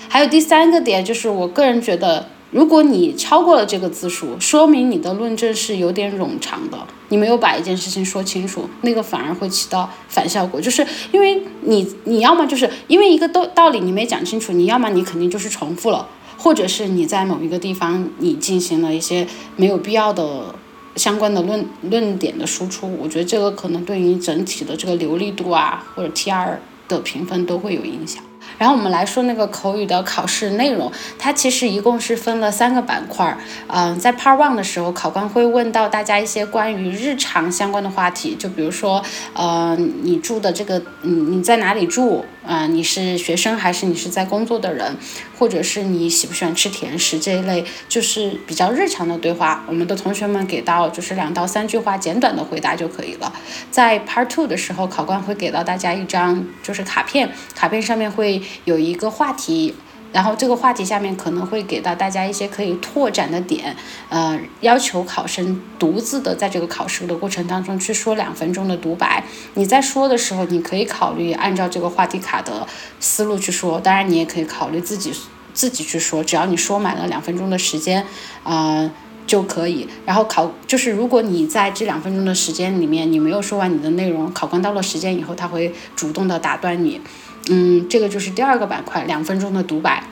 [0.09, 10.59] 还有第三个点就是，我个人觉得，如果你超过了这个字数，说明你的论证是有点冗长的，你没有把一件事情说清楚，那个反而会起到反效果。
[10.59, 16.05] 就是因为你你要么就是因为一个道道理你没讲清楚，你要么你肯定就是重复了。
[16.43, 19.25] 或者是你在某一个地方，你进行了一些
[19.55, 20.53] 没有必要的
[20.97, 28.21] 相关的论论点的输出，我觉得这个可能对于整体的这个流利度啊，或者 T R 的评分都会有影响。
[28.57, 33.37] 然后我们来说那个口语的考试内容，它其实一共是分了三个板块儿。
[33.67, 39.03] 嗯，在 Part One 的时候，考官会问到大家一些关于日常相关的话题，就比如说，
[39.33, 42.25] 呃，你住的这个，嗯，你在哪里住？
[42.45, 44.97] 啊，你是学生还是你是在工作的人？
[45.39, 49.63] 或者是你喜不喜欢吃甜食这一类，就是比较日常的对话。
[49.67, 53.31] 我们的同学们给到就是两到三句话简短的回答就可以了。
[53.71, 58.32] 在 Part Two 的时候，考官会给到大家一张就是卡片，卡片上面会。
[58.65, 59.73] 有一个话题，
[60.11, 63.75] 然后这个话题下面可能会给到大家一些可以拓展的点，
[64.09, 69.23] 呃，要求考生独自的在这个考试的过程当中去说两分钟的独白。
[69.55, 72.67] 你在说的时候，你可以考虑按照这个话题卡的
[72.99, 75.11] 思路去说，当然你也可以考虑自己
[75.53, 78.05] 自己去说，只要你说满了两分钟的时间，
[78.43, 78.91] 啊
[79.25, 79.87] 就可以。
[80.05, 87.01] 然后考就是如果你在这两分钟的时间里面你没有说完你的内容，考官到了时间以后，他会主动的打断你。
[87.49, 90.03] 嗯，这个就是第二个板块，两分钟的独白。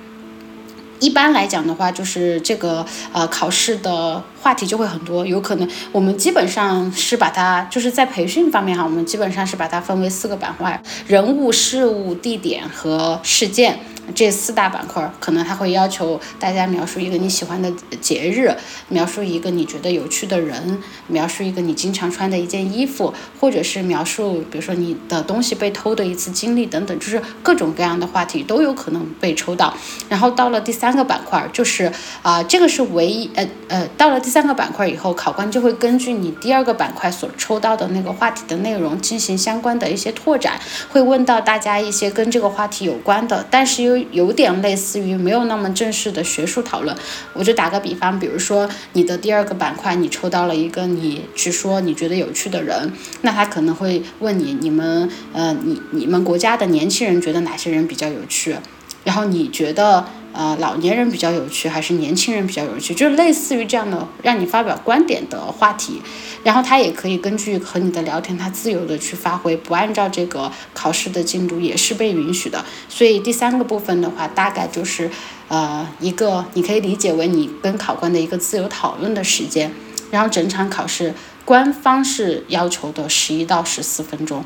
[1.00, 13.80] 一般来讲的话，就是这个呃考试的话题就会很多，有可能我们基本上是把它就是在培训方面哈，我们基本上是把它分为四个板块：人物、事物、地点和事件。
[14.14, 18.56] 这四大板块可能他会要求大家描述一个你喜欢的节日，
[18.90, 29.76] 描述一个你觉得有趣的人，描述一个你经常穿的一件衣服，或者是描述比如说你的东西被偷的一次经历等等，就是各种各样的话题都有可能被抽到。
[30.10, 46.96] 然后到了第三个板块，就是啊，这个是唯一呃呃，到了第三个板块以后，考官就会根据你第二个板块所抽到的那个话题的内容进行相关的一些拓展，会问到大家一些跟这个话题有关的，但是又有点类似于没有那么正式的学术讨论，
[47.34, 58.56] 我就打个比方，比如说你的第二个板块，你抽到了一个你去说你觉得有趣的人，那他可能会问你，你们呃你你们国家的年轻人觉得哪些人比较有趣，
[59.04, 60.06] 然后你觉得。
[60.34, 62.94] 呃，老年人比较有趣，还是年轻人比较有趣？
[62.96, 66.02] 就是类似于这样的让你发表观点的话题，
[66.44, 72.64] 然后他也可以根据和你的聊天，他自由的去发挥，不按照这个考试的进度也是被允许的。
[72.88, 75.10] 所以第三个部分的话，大概就是
[75.50, 79.72] 呃一个你可以理解为你跟考官的一个自由讨论的时间，
[80.12, 81.14] 然后整场考试
[81.44, 84.46] 官方是要求的十一到十四分钟。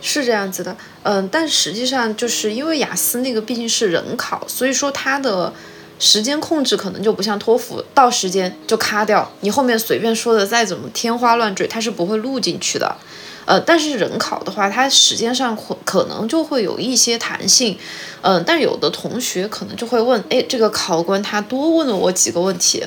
[0.00, 5.52] 是这样子的，嗯，但实际上就是因为雅思那个毕竟是人考，所以说它的
[5.98, 12.96] 时间控制可能就不像托福，到时间就卡掉，你后面随便说的再怎么天花乱坠，它是不会录进去的，
[13.44, 17.76] 呃，但是人考的话，它时间上会可能就会有一些弹性，
[18.22, 22.84] 嗯，但有的同学可能就会问，哎，这个考官他多问了我几个问题，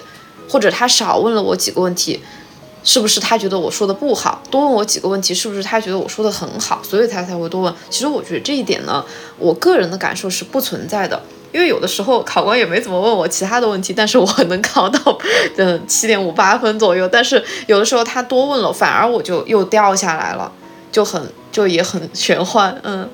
[0.47, 2.21] 或者他少问了我几个问题。
[2.83, 5.33] 是不是他觉得我说的不好，多问我几个问题？
[5.33, 7.73] 是不是他觉得我说的很好，所以他才会多问？
[7.89, 9.03] 其实我觉得这一点呢，
[9.37, 15.17] 我个人的感受是不存在的，因为有的时候考官也没怎么问我其他的问题，但是我能考到
[15.57, 17.07] 嗯七点五八分左右。
[17.07, 20.51] 但是有的时候他多问了，反而我就又掉下来了，
[20.91, 21.21] 就很
[21.51, 23.09] 就也很玄幻，嗯。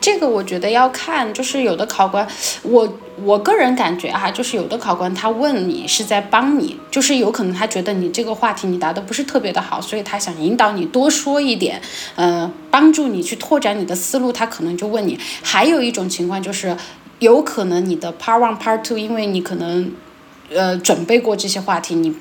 [0.00, 2.28] 这个我觉得要看，就是有的考官，
[2.60, 2.86] 我
[3.22, 11.80] 我个人感觉哈，就是有的考官他问你是在帮你，就是有可能他觉得你这个话题你答的不是特别的好，所以他想引导你多说一点，
[12.16, 15.18] 呃，帮助你去拓展你的思路，他可能就问你。
[15.42, 16.76] 还有一种情况就是。
[17.20, 19.92] 有可能你的 Part One、Part Two，因为你可能
[20.52, 22.12] 呃准备过这些话题，你。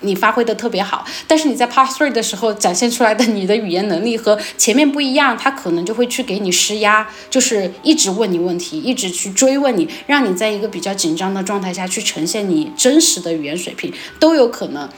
[0.00, 14.88] 你发挥的特别好，但是你在 Part Three 的时候展现出来的你的语言能力和前面不一样，他可能就会去给你施压，就是一直问你问题，一直去追问你，让你在一个比较紧张的状态下去呈现你真实的语言水平都有可能。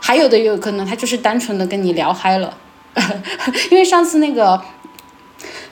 [0.00, 2.56] 还有的有可能他就是单纯的跟你聊嗨了，
[3.70, 4.60] 因为上次那个。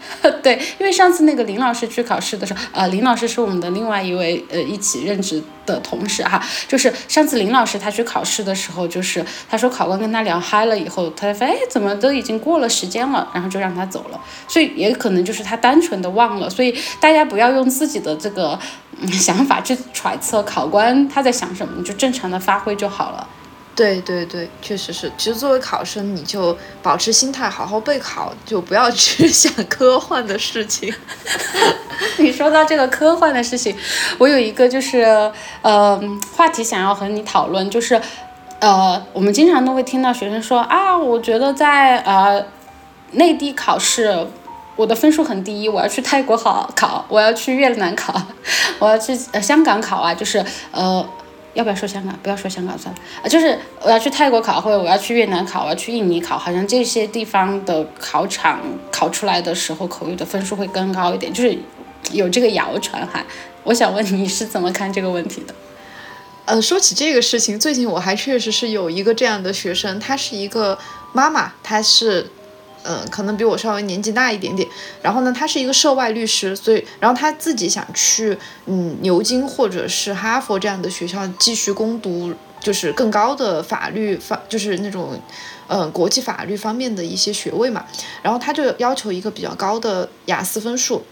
[0.42, 18.58] 对，因为上次那个林老师去考试的时候，呃，林老师是我们的另外一位呃一起任职的同事哈，就是上次林老师他去考试的时候，就是他说考官跟他聊嗨了以后，他说哎怎么都已经过了时间了，然后就让他走了，所以也可能就是他单纯的忘了，所以大家不要用自己的这个
[19.00, 23.28] 嗯想法去揣测考官他在想什么，就正常的发挥就好了。
[23.78, 25.08] 对对对，确实是。
[25.16, 30.92] 其实作为考生，你就保持心态，好好备考，就不要去 想科幻的事情。
[32.18, 33.76] 你说到这个科幻的事情，
[34.18, 35.30] 我有一个就是
[35.62, 36.02] 呃
[36.36, 38.02] 话题想要和你讨论，就是
[38.58, 42.44] 呃我们经常都会听到学生说啊，我觉得在呃
[43.12, 44.26] 内地考试，
[44.74, 48.20] 我的分数很低，我要去泰国考考，我要去越南考，
[48.80, 51.08] 我要去呃香港考啊，就是呃。
[51.54, 52.18] 要不要说香港？
[52.22, 53.28] 不要说香港算了啊！
[53.28, 58.60] 就是我要去泰国考，或者我要去越南考，我要去印尼考，好像这些地方的考场
[58.92, 61.58] 考出来的时候，口语的分数会更高一点，就是
[62.12, 63.24] 有这个谣传哈。
[63.64, 65.54] 我想问你是怎么看这个问题的？
[66.44, 70.78] 呃，说起这个事情，最近我还确实是有一个这样的学生，她是一个
[71.12, 72.30] 妈妈，她是。
[72.88, 74.66] 嗯，可能比我稍微年纪大一点点。
[75.02, 85.20] 然后呢，他是一个涉外律师，所以，然后他自己想去嗯牛津或者是哈佛这样的学校继续攻读，就是更高的法律方，就是那种
[85.66, 87.84] 嗯国际法律方面的一些学位嘛。
[88.22, 91.04] 然后他就要求一个比较高的雅思分数。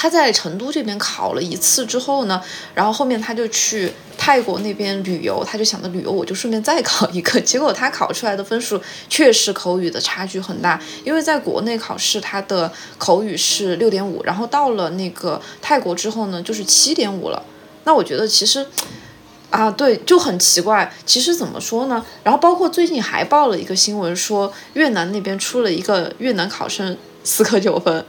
[0.00, 2.40] 他在成都这边考了一次之后呢，
[2.72, 17.42] 然后后面他就去泰国那边旅游，他就想着旅游我就顺便再考一个， 结果他考出来的分数确实口语的差距很大，因为在国内考试他的口语是六点五，然后到了那个泰国之后呢就是七点五了。
[17.82, 18.64] 那我觉得其实
[19.50, 22.06] 啊对就很奇怪，其实怎么说呢？
[22.22, 28.06] 然后包括最近还报了一个新闻说越南那边出了一个越南考生四科九分。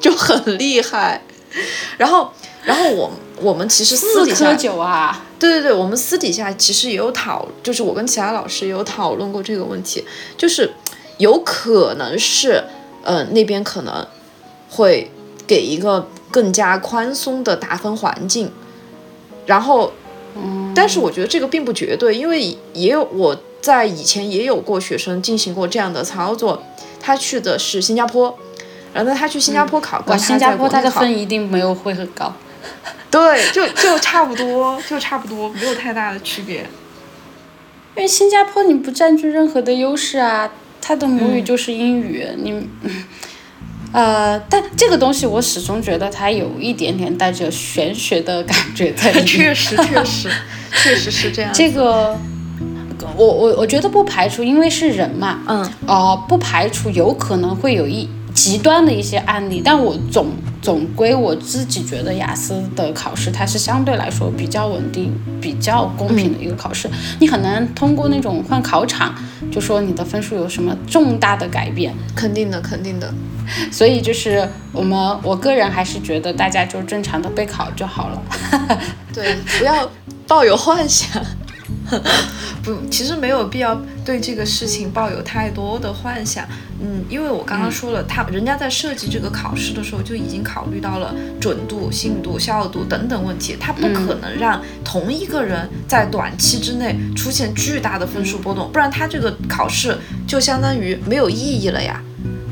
[0.00, 1.20] 就很厉害，
[1.96, 2.30] 然后，
[2.64, 4.46] 然后我我们其实私底下，
[5.38, 10.04] 对对对，我们私底下其实也有讨，就是我跟其他老师也有讨论过这个问题，
[10.36, 10.70] 就是
[11.18, 12.62] 有可能是，
[13.02, 14.06] 呃，那边可能
[14.70, 15.10] 会
[15.46, 18.52] 给一个更加宽松的打分环境，
[19.46, 19.92] 然后，
[20.74, 26.62] 但是我觉得这个并不绝对，因为也有我在以前也有过学生进行过这样的操作，
[27.00, 28.36] 他去的是新加坡。
[29.04, 32.32] 然后他去新加坡考，哇，新加坡他的分一定没有会很高。
[33.10, 36.66] 对，就就差不多，就差不多，没有太大的区别。
[37.96, 42.68] 因为新加坡你不占据任何的优势啊，他的母语就是英语，你，
[43.92, 49.26] 呃，但这个东西我始终觉得它有一点点带着玄学的感觉在里面。
[49.26, 50.30] 确实，确实，
[50.72, 51.50] 确实是这样。
[51.54, 52.18] 这个，
[53.16, 58.08] 我我我觉得不排除，因为是人嘛，嗯，哦，不排除有可能会有一。
[58.38, 60.28] 极端的一些案例，但我总
[60.62, 69.12] 总归我自己觉得雅思的考试它是相对来说比较稳定、比较公平的一个考试，你很难通过那种换考场
[69.50, 71.92] 就说你的分数有什么重大的改变。
[72.14, 73.12] 肯定的，肯定的。
[73.72, 78.22] 所以就是我们，我个人还是觉得大家就正常的备考就好了。
[79.12, 79.90] 对，不要
[80.28, 81.20] 抱有幻想。
[82.62, 86.44] 不， 其实没有必要对这个事情抱有太多的幻想。
[86.80, 102.00] 嗯，因为我刚刚说了，他人家在设计这个考试的时候就已经考虑到了准度、信度、效度等等问题，他不可能让同一个人在短期之内出现巨大的分数波动，不然他这个考试就相当于没有意义了呀，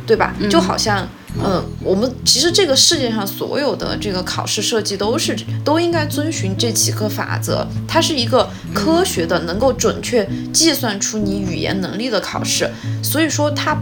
[0.07, 0.35] 对吧？
[0.51, 1.03] 就好像。
[1.03, 1.09] 嗯，
[1.39, 12.71] 嗯我们其实这个世界上所有的这个考试设计都是都应该遵循这几个法则，它是一个科学的，能够准确计算出你语言能力的考试。
[13.03, 13.77] 所以说，它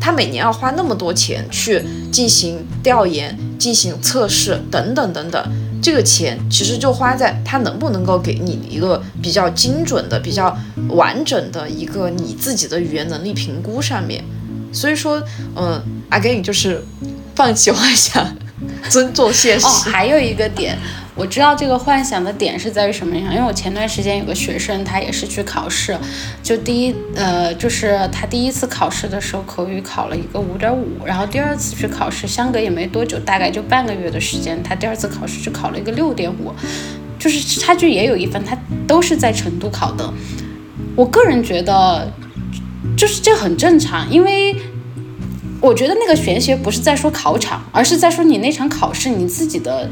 [0.00, 1.82] 它每年要花那么多钱去
[2.12, 5.42] 进行调研、进行测试等等等等，
[5.82, 10.56] 这个钱其实就花在它能不能够给你一个比较精准的、比较
[10.90, 14.22] 完整的一个你自己的语言能力评估上面。
[14.72, 15.22] 所以说，
[15.56, 16.82] 嗯，again 就是
[17.34, 18.36] 放弃幻想，
[18.88, 19.66] 尊重现实。
[19.66, 20.76] 哦，还有一个点，
[21.14, 25.96] 我知道这个幻想的点是在于什么样，因为我前段时间有个学生，他也是去考试，
[26.42, 36.52] 就第一呃，就是他第一次考试的时候口语考了一个五点五，然后第二次去考试相隔也没多久，大概就半个月的时间，他第二次考试就考了一个六点五，
[37.18, 38.56] 就是差距也有一分，他
[38.86, 40.12] 都是在成都考的。
[40.94, 42.12] 我个人觉得，
[42.96, 44.56] 就是这很正常，因为。
[45.60, 49.90] 我觉得那个玄学不是在说考场，而是在说你那场考试你自己的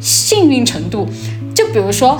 [0.00, 1.08] 幸运程度。
[1.68, 2.18] 比如说，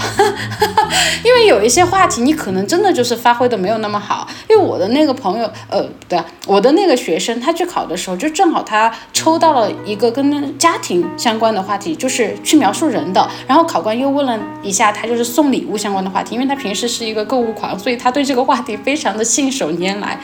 [1.25, 4.29] 因为有一些话题你可能真的就是发挥的没有那么好。
[4.49, 13.29] 因为我的那个朋友，呃，对，我的那个学生，他去考的时候，就正好他抽到了一个跟家庭相关的话题，就是去描述人的。
[13.47, 20.19] 然后考官又问了一下他，就是送礼物相关的话题，因为他平时是一个购物狂，所以他对这个话题非常的信手拈来。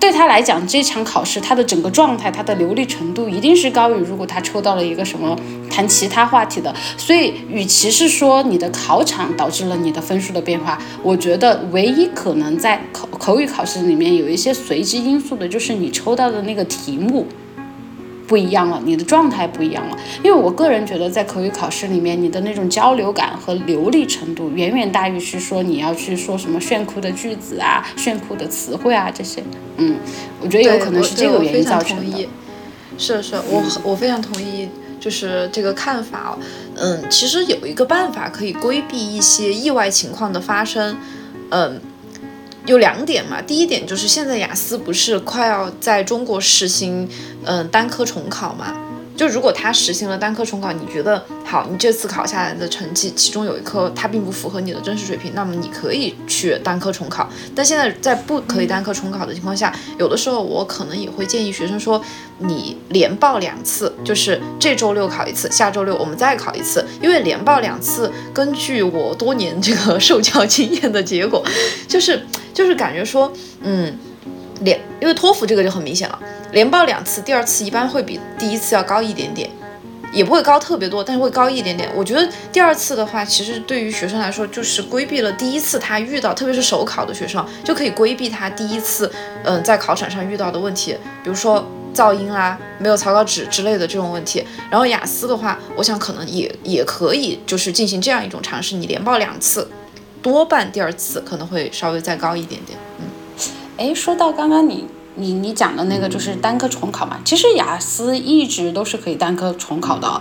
[0.00, 5.36] 对他来讲，这场考试他的整个状态，他的流利程度一定是高于如果他抽到了一个什么
[5.70, 6.74] 谈其他话题的。
[6.96, 17.26] 所以，与其是说你的考场导致了你的分数的变化，我觉得唯一可能在口口语考试里面有一些随机因素的，就是你抽到的那个题目。
[18.28, 19.96] 不一样了，你的状态不一样了。
[20.22, 29.42] 因为我个人觉得，在口语考试里面，你的那种交流感和流利程度远远大于是说你要去说什么炫酷的句子啊、炫酷的词汇啊这些。
[29.78, 29.96] 嗯，
[30.42, 32.28] 我觉得有可能是这个原因造成的。
[32.98, 34.68] 是是，我我非常同意，
[35.00, 36.36] 就是这个看法。
[36.76, 40.96] 嗯，其实有一个办法可以规避一些意外情况的发生。
[41.48, 41.80] 嗯。
[42.68, 47.08] 有两点嘛，第一点就是现在雅思不是快要在中国实行，
[47.44, 48.76] 嗯，单科重考嘛。
[49.16, 57.28] 就如果他实行了单科重考，你觉得好，你这次考下来的成绩，其中有一科它并不符合你的真实水平，那么你可以去单科重考。
[57.52, 62.00] 但现在在不可以单科重考的情况下，有的时候我可能也会建议学生说，
[62.38, 71.44] 你连报两次，就是这周六考一次，下周六我们再考一次，因为连报两次，根据我多年这个 受教经验的结果，
[71.88, 72.24] 就是
[72.58, 73.96] 就是感觉说，嗯，
[74.62, 76.18] 连因为托福这个就很明显了。
[76.50, 79.48] 连报两次，第二次一般会比第一次要高一点点，
[80.12, 81.88] 也不会高特别多，但是会高一点点。
[81.94, 89.08] 我觉得第二次的话，其实对于学生来说，就是规避了第一次他遇到，特别是首考的学生，就可以规避他第一次，
[89.44, 94.44] 嗯，在考场上遇到的问题，比如说噪音啦、没有草稿纸之类的这种问题。
[94.68, 99.70] 然后雅思的话，我想可能也也可以，就是进行这样一种尝试，你连报两次，
[100.22, 102.78] 多半第二次可能会稍微再高一点点。
[102.98, 103.06] 嗯，
[103.76, 104.86] 哎，说到刚刚你。
[105.20, 107.18] 你你讲的那个就是单科重考嘛？
[107.24, 110.20] 其实雅思一直都是可以单科重考的，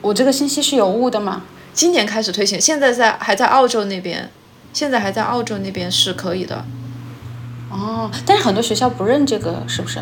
[0.00, 1.42] 我这个信息是有误的吗？
[1.72, 4.28] 今年开始推行，现在在还在澳洲那边，
[4.72, 6.64] 现在还在澳洲那边是可以的。
[7.70, 10.00] 哦，但是很多学校不认这个，是不是？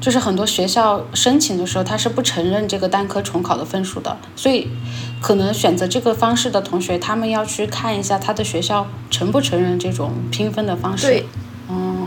[0.00, 4.68] 就是很多学校申请的时候，他是不承认这个单科重考的分数的，所以
[5.20, 11.06] 可能选择这个方式的同学，他们要去看一下他的学校承不承认这种拼分的方式。
[11.06, 11.24] 对。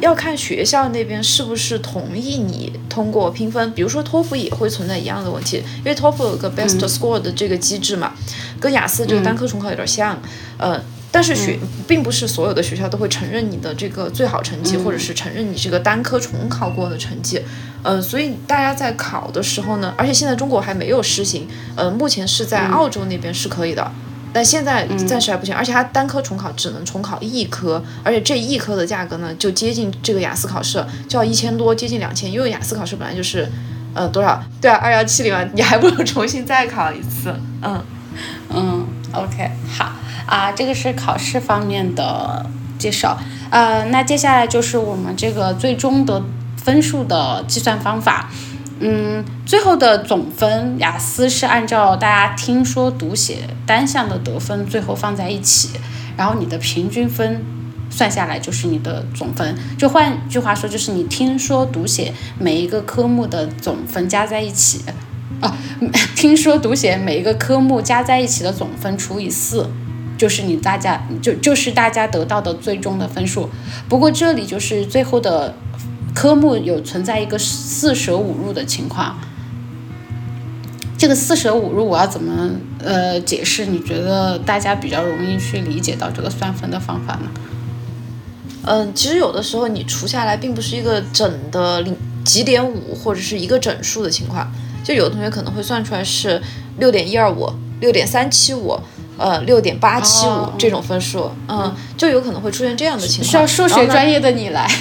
[0.02, 8.12] 要看学校那边是不是同意你通过评分，比如说托福也会存在一样的问题，因为托福有个 best score 的这个机制嘛，
[8.60, 10.22] 跟雅思这个单科重考有点像，
[10.58, 10.78] 呃，
[11.14, 17.40] 但是学并不是所有的学校都会承认你的这个最好成绩，或者是承认你这个单科重考过的成绩，
[17.84, 23.92] 呃，所以大家在考的时候呢，而且现在中国还没有实行，呃，目前是在澳洲那边是可以的。
[24.36, 32.32] 但现在暂时还不行，而且它单科重考只能重考一科，而且这一科的价格呢，就接近这个雅思考试，就要一千多，接近两千。
[32.32, 33.48] 因为雅思考试本来就是，
[33.94, 34.44] 呃，多少？
[34.60, 37.32] 对啊，二幺七零万，你还不如重新再考一次。
[37.62, 37.80] 嗯
[38.50, 39.92] 嗯，OK，好
[40.26, 42.46] 啊，这个是考试方面的
[42.78, 43.18] 介绍。
[43.50, 46.24] 呃，那接下来就是我们这个最终的
[46.58, 48.30] 分数的计算方法。
[48.80, 55.70] 嗯，最后的总分，雅思是按照大家听说读写单项的得分最后放在一起，
[56.18, 57.46] 然后你的平均分
[57.90, 59.56] 算下来就是你的总分。
[59.78, 64.82] 就换句话说，就是你听说读写每一个科目的总分加在一起，
[65.40, 65.56] 啊，
[66.18, 69.70] 听说读写每一个科目加在一起的总分除以四，
[70.24, 73.50] 就是你大家就就是大家得到的最终的分数。
[73.90, 75.54] 不过这里就是最后的。
[76.16, 79.18] 科目有存在一个四舍五入的情况，
[80.96, 83.66] 这个四舍五入我要怎么呃解释？
[83.66, 87.32] 你觉得大家比较容易去理解到这个算分的方法呢？
[88.66, 94.52] 嗯，其实有的时候你除下来并不是一个整的零几点五或者是一个整数的情况，
[94.84, 96.40] 就有的同学可能会算出来是
[96.78, 97.50] 六点一二五、
[97.80, 98.80] 六点三七五。
[99.18, 103.30] 呃，六点八七五这种分数，嗯，就有可能会出现这样的情况。
[103.30, 104.68] 需要数学专业的你来。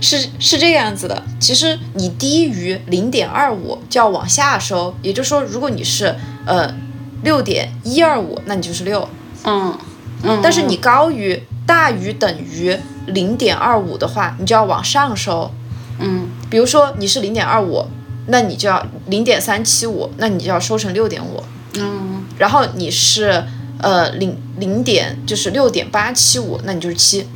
[0.00, 6.14] 是是这个样子的，其实你低于零点二五就要往下收，也就是说，如果你是
[6.44, 6.74] 呃
[7.22, 9.08] 六点一二五，那你就是六，
[9.44, 9.78] 嗯
[10.22, 15.50] 嗯，但是你高于大于等于零点二五的话，你就要往上收。
[15.98, 17.86] 嗯比如说你是零点二五，
[18.26, 21.42] 那你就要零点三七五，那你就要收成六点五。
[21.76, 23.44] 嗯然后你是
[23.80, 27.26] 呃零零点就是六点八七五，那你就是七。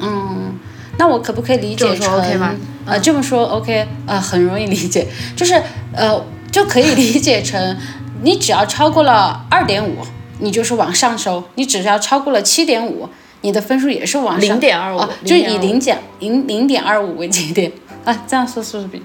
[0.00, 0.58] 嗯，
[0.98, 2.54] 那我可不可以理解说成 OK 吗
[2.86, 5.60] 呃这么说 OK 呃很容易理解，就是
[5.92, 7.76] 呃就可以理解成
[8.22, 9.98] 你只要超过了二点五，
[10.40, 13.08] 你就是往上收；你只要超过了七点五，
[13.40, 14.40] 你的分数也是往上。
[14.40, 17.72] 零点二五啊，，就以零点零零点二五为节点
[18.04, 19.02] 啊，这样说是不是比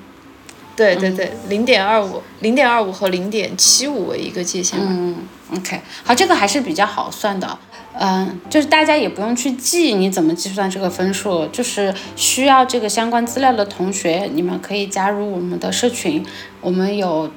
[0.80, 4.86] 对对对，零点二五，零点二五和零点七五为一个界限嘛。
[4.90, 5.18] 嗯
[5.58, 7.60] ，OK，好，这个还是比较好算的。
[8.00, 16.26] 嗯，就是大家也不用去记你怎么计算这个分数，就是需要这个相关资料的同学，你们可以加入我们的社群，
[16.62, 17.30] 我们有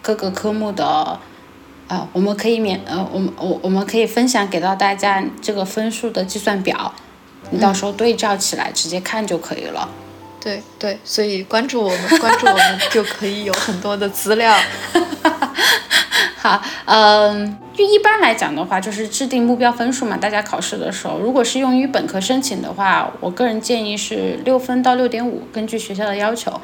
[0.00, 1.20] 各个科目的，
[1.88, 6.94] 呃，我们可以免呃，我们我我们可以分享给到大家这个分数的计算表，
[7.50, 9.86] 你到时候对照起来直接看就可以了。
[10.46, 14.56] 对对，所以关注我们，关注我们就可以有很多的资料。
[16.38, 20.16] 好，嗯，就一般来讲的话，就是制定目标分数嘛。
[20.16, 26.60] 大家考试的时候，如果是用于本科申请的话，我个人建议是六分到六点五，根据学校的要求。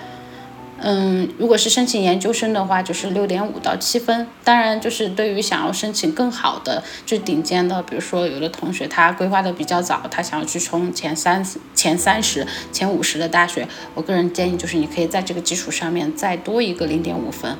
[0.85, 4.27] 嗯，如果是申请研究生的话，就是六点五到七分。
[4.43, 17.57] 当然，就是对于想要申请更好的、最顶尖的，比如说有的同学他规划的比较早，他想要去冲前三、前三十、前五十的大学，我个人建议就是你可以在这个基础上面再多一个零点五分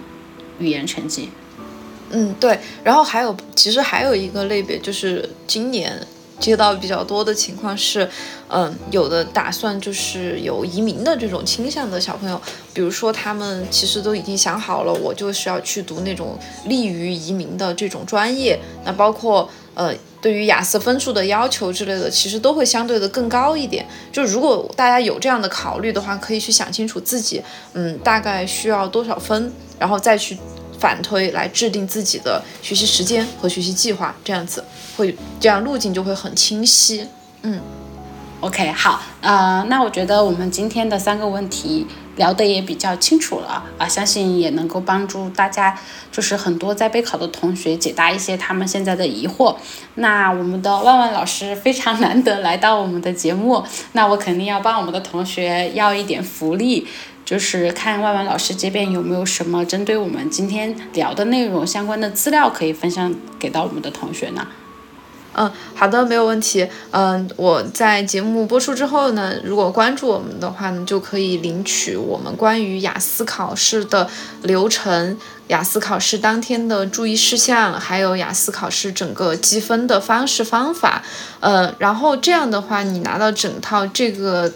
[0.59, 1.31] 语言成绩。
[2.11, 2.59] 嗯，对。
[2.83, 5.93] 然后还有，其实还有一个类别，就是今年
[6.39, 8.09] 接到比较多的情况是，
[8.49, 12.41] 嗯，有的打算就是有移民的这种倾向的小朋友，
[12.73, 19.95] 比如说他们其实都已经想好了，我就是要去读那种利于移民的这种专业，那包括呃。
[20.23, 23.85] 对于雅思分数的要求之类的，其实都会相对的更高一点。
[24.13, 30.39] 就如果大家有这样的考虑的话，可以去想清楚自己，嗯，大概需要多少分，然后再去
[30.83, 34.65] 反推来制定自己的学习时间和学习计划，这样子
[34.97, 37.07] 会这样路径就会很清晰。
[37.43, 37.61] 嗯
[38.41, 45.79] OK，好，呃，那我觉得我们今天的三个问题聊得也比较清楚了啊，相信也能够帮助大家，
[46.11, 49.55] 就是很多在备考的同学解答一些他们现在的疑惑。
[49.95, 53.63] 那我们的万万老师非常难得来到我们的节目，
[53.93, 56.85] 那我肯定要帮我们的同学要一点福利。
[57.33, 64.47] 就是看万万老师这边有没有什么针对我们今天聊的内容相关的资料可以分享给到我们的同学呢？
[65.33, 66.69] 嗯，好的，没有问题。
[66.91, 74.07] 嗯，我在节目播出之后呢，如果关注我们的话呢，就可以领取我们关于雅思考试的
[74.43, 75.17] 流程、
[75.47, 81.03] 雅思考试当天的注意事项，还有雅思考试整个积分的方式方法。
[81.41, 84.53] 呃，然后这样的话，你拿到整套这个。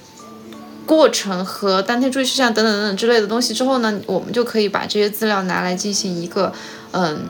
[0.86, 6.52] 过程和当天注意事项等等等等之类的东西之后呢，我们就可以把这些资料拿来进行一个
[6.92, 7.28] 嗯，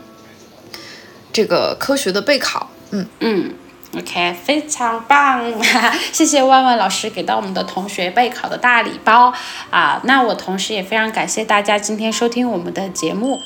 [1.33, 2.71] 这个科学的备考。
[2.91, 3.07] 嗯。
[3.21, 3.55] 嗯
[3.97, 5.43] ，OK，非常棒，
[6.13, 9.33] 谢谢万万老师给到我们的同学备考的大礼包
[9.71, 10.01] 啊！
[10.05, 13.41] 那我同时也非常感谢大家今天收听我们的节目。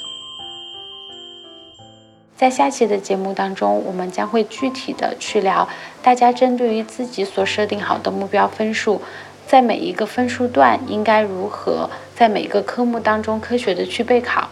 [2.37, 5.69] 在下期的节目当中，我们将会具体的去聊
[6.03, 9.03] 大家针对于自己所设定好的目标分数，
[9.51, 14.49] 在每一个分数段应该如何在每个科目当中科学的去备考。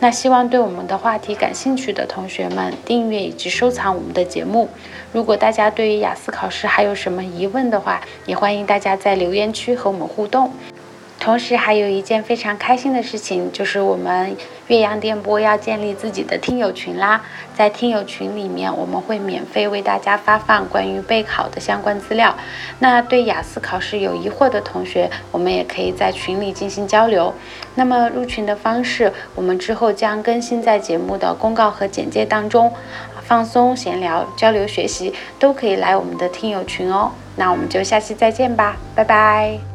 [0.00, 4.68] 那希望对我们的话题感兴趣的同学们订阅以及收藏我们的节目。
[5.12, 10.52] 如果大家对于雅思考试还有什么疑问的话，也欢迎大家在留言区和我们互动。
[11.20, 14.34] 同时还有一件非常开心的事情，就是我们
[14.68, 17.20] 岳阳电波要建立自己的听友群啦。
[17.54, 22.34] 在听友群里面，我们会免费为大家发放关于备考的相关资料。
[22.78, 27.34] 那对雅思考试有疑惑的同学，我们也可以在群里进行交流。
[27.74, 32.72] 那么入群的方式，我们之后将更新在节目的公告和简介当中。
[33.22, 37.12] 放松、闲聊、交流、学习，都可以来我们的听友群哦。
[37.36, 39.69] 那我们就下期再见吧，拜拜。